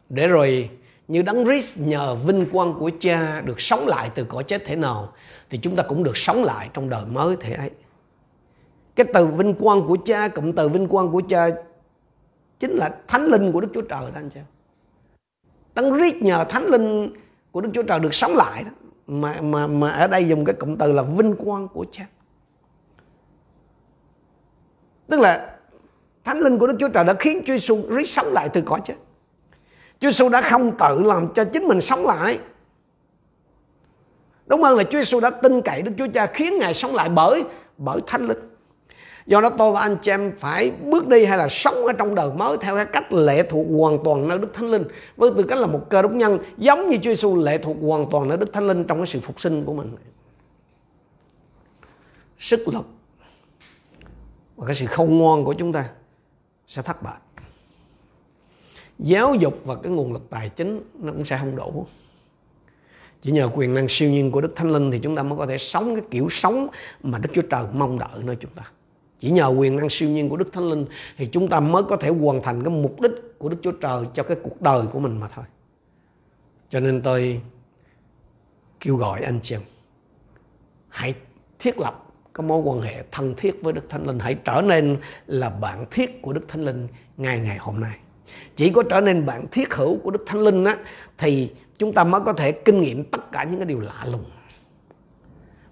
[0.09, 0.69] Để rồi
[1.07, 4.75] như đấng Christ nhờ vinh quang của Cha được sống lại từ cõi chết thế
[4.75, 5.13] nào
[5.49, 7.69] thì chúng ta cũng được sống lại trong đời mới thế ấy
[8.97, 11.49] cái từ vinh quang của cha cụm từ vinh quang của cha
[12.59, 14.39] chính là thánh linh của đức chúa trời đó anh chị.
[15.75, 17.13] Đấng riết nhờ thánh linh
[17.51, 18.69] của đức chúa trời được sống lại đó.
[19.07, 22.05] Mà mà mà ở đây dùng cái cụm từ là vinh quang của cha.
[25.07, 25.55] Tức là
[26.23, 28.81] thánh linh của đức chúa trời đã khiến chúa giêsu riết sống lại từ cõi
[28.85, 28.95] chết.
[29.99, 32.39] Chúa giêsu đã không tự làm cho chính mình sống lại.
[34.47, 37.09] Đúng hơn là chúa giêsu đã tin cậy đức chúa cha khiến ngài sống lại
[37.09, 37.43] bởi
[37.77, 38.46] bởi thánh linh
[39.27, 42.15] do đó tôi và anh chị em phải bước đi hay là sống ở trong
[42.15, 44.83] đời mới theo cái cách lệ thuộc hoàn toàn nơi Đức Thánh Linh.
[45.17, 48.09] Với tư cách là một cơ đốc nhân, giống như Chúa Giêsu lệ thuộc hoàn
[48.11, 49.91] toàn nơi Đức Thánh Linh trong cái sự phục sinh của mình.
[52.39, 52.85] Sức lực
[54.55, 55.89] và cái sự không ngoan của chúng ta
[56.67, 57.17] sẽ thất bại.
[58.99, 61.85] Giáo dục và cái nguồn lực tài chính nó cũng sẽ không đủ.
[63.21, 65.45] Chỉ nhờ quyền năng siêu nhiên của Đức Thánh Linh thì chúng ta mới có
[65.45, 66.67] thể sống cái kiểu sống
[67.03, 68.63] mà Đức Chúa Trời mong đợi nơi chúng ta
[69.19, 70.85] chỉ nhờ quyền năng siêu nhiên của Đức Thánh Linh
[71.17, 74.05] thì chúng ta mới có thể hoàn thành cái mục đích của Đức Chúa Trời
[74.13, 75.45] cho cái cuộc đời của mình mà thôi.
[76.69, 77.41] Cho nên tôi
[78.79, 79.61] kêu gọi anh chị em
[80.89, 81.13] hãy
[81.59, 82.03] thiết lập
[82.33, 84.97] cái mối quan hệ thân thiết với Đức Thánh Linh, hãy trở nên
[85.27, 86.87] là bạn thiết của Đức Thánh Linh
[87.17, 87.97] ngay ngày hôm nay.
[88.55, 90.77] Chỉ có trở nên bạn thiết hữu của Đức Thánh Linh á
[91.17, 94.25] thì chúng ta mới có thể kinh nghiệm tất cả những cái điều lạ lùng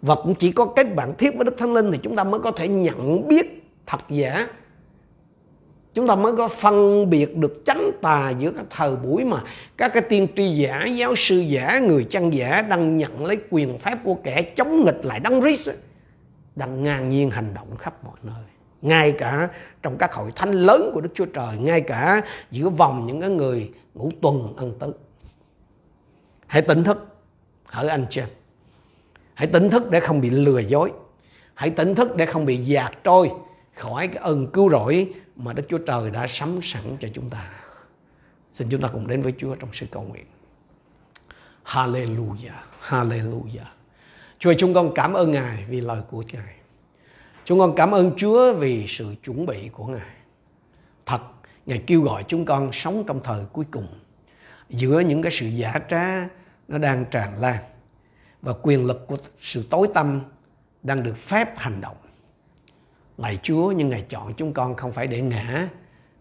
[0.06, 2.40] và cũng chỉ có kết bạn thiết với Đức Thánh Linh thì chúng ta mới
[2.40, 4.48] có thể nhận biết thật giả.
[5.94, 9.44] Chúng ta mới có phân biệt được chánh tà giữa các thời buổi mà
[9.78, 13.78] các cái tiên tri giả, giáo sư giả, người chăn giả đang nhận lấy quyền
[13.78, 15.70] phép của kẻ chống nghịch lại đấng Christ
[16.56, 18.44] đang ngang nhiên hành động khắp mọi nơi.
[18.82, 19.50] Ngay cả
[19.82, 23.30] trong các hội thánh lớn của Đức Chúa Trời, ngay cả giữa vòng những cái
[23.30, 24.94] người ngũ tuần ân tứ.
[26.48, 27.08] Hãy tỉnh thức,
[27.66, 28.30] hỡi anh chị em
[29.36, 30.92] hãy tỉnh thức để không bị lừa dối
[31.56, 33.32] hãy tỉnh thức để không bị dạt trôi
[33.76, 37.50] khỏi cái ơn cứu rỗi mà Đức Chúa Trời đã sắm sẵn cho chúng ta.
[38.52, 40.26] Xin chúng ta cùng đến với Chúa trong sự cầu nguyện.
[41.66, 43.70] Hallelujah, Hallelujah.
[44.40, 46.56] Chúa chúng con cảm ơn Ngài vì lời của Ngài.
[47.46, 50.16] Chúng con cảm ơn Chúa vì sự chuẩn bị của Ngài.
[51.06, 51.22] Thật,
[51.66, 53.88] Ngài kêu gọi chúng con sống trong thời cuối cùng.
[54.70, 56.28] Giữa những cái sự giả trá
[56.68, 57.64] nó đang tràn lan.
[58.46, 60.22] Và quyền lực của sự tối tâm
[60.84, 61.96] đang được phép hành động.
[63.18, 65.70] Lạy Chúa nhưng Ngài chọn chúng con không phải để ngã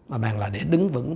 [0.07, 1.15] mà bàn là để đứng vững.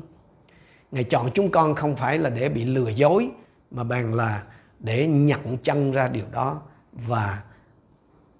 [0.92, 3.30] Ngài chọn chúng con không phải là để bị lừa dối
[3.72, 4.44] mà bàn là
[4.80, 7.44] để nhận chân ra điều đó và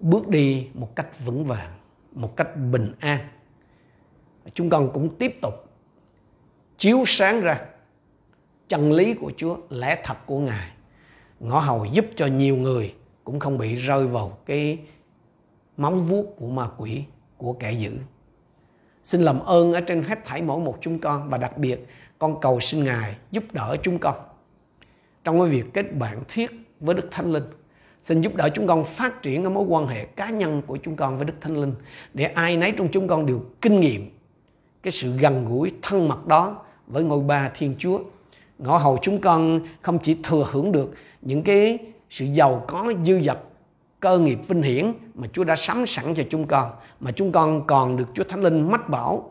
[0.00, 1.72] bước đi một cách vững vàng,
[2.12, 3.18] một cách bình an.
[4.54, 5.54] Chúng con cũng tiếp tục
[6.76, 7.60] chiếu sáng ra
[8.68, 10.70] chân lý của Chúa, lẽ thật của Ngài.
[11.40, 14.78] Ngõ hầu giúp cho nhiều người cũng không bị rơi vào cái
[15.76, 17.02] móng vuốt của ma quỷ,
[17.36, 17.92] của kẻ dữ.
[19.04, 21.86] Xin làm ơn ở trên hết thảy mỗi một chúng con và đặc biệt
[22.18, 24.14] con cầu xin Ngài giúp đỡ chúng con
[25.24, 27.44] trong cái việc kết bạn thiết với Đức Thánh Linh.
[28.02, 30.96] Xin giúp đỡ chúng con phát triển cái mối quan hệ cá nhân của chúng
[30.96, 31.74] con với Đức Thánh Linh,
[32.14, 34.10] để ai nấy trong chúng con đều kinh nghiệm
[34.82, 38.00] cái sự gần gũi thân mật đó với ngôi ba Thiên Chúa.
[38.58, 41.78] Ngõ hầu chúng con không chỉ thừa hưởng được những cái
[42.10, 43.38] sự giàu có, dư dật,
[44.00, 46.70] cơ nghiệp vinh hiển mà Chúa đã sắm sẵn cho chúng con.
[47.00, 49.30] Mà chúng con còn được Chúa Thánh Linh mách bảo.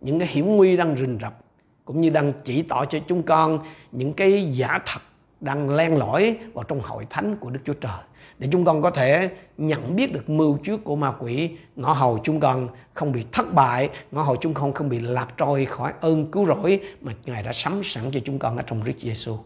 [0.00, 1.38] Những cái hiểm nguy đang rình rập,
[1.84, 3.58] cũng như đang chỉ tỏ cho chúng con
[3.92, 5.00] những cái giả thật
[5.40, 8.00] đang len lỏi vào trong hội thánh của Đức Chúa Trời.
[8.38, 12.18] Để chúng con có thể nhận biết được mưu trước của ma quỷ, ngõ hầu
[12.22, 15.92] chúng con không bị thất bại, ngõ hầu chúng con không bị lạc trôi khỏi
[16.00, 19.38] ơn cứu rỗi mà Ngài đã sắm sẵn cho chúng con ở trong Đức Jesus.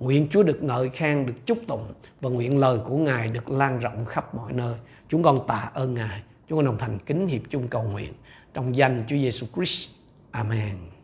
[0.00, 3.78] Nguyện Chúa được ngợi khen, được chúc tụng và nguyện lời của Ngài được lan
[3.78, 4.74] rộng khắp mọi nơi.
[5.08, 6.22] Chúng con tạ ơn Ngài.
[6.48, 8.12] Chúng con đồng thành kính hiệp chung cầu nguyện
[8.54, 9.90] trong danh Chúa Giêsu Christ.
[10.30, 10.58] Amen.
[10.58, 10.99] Amen.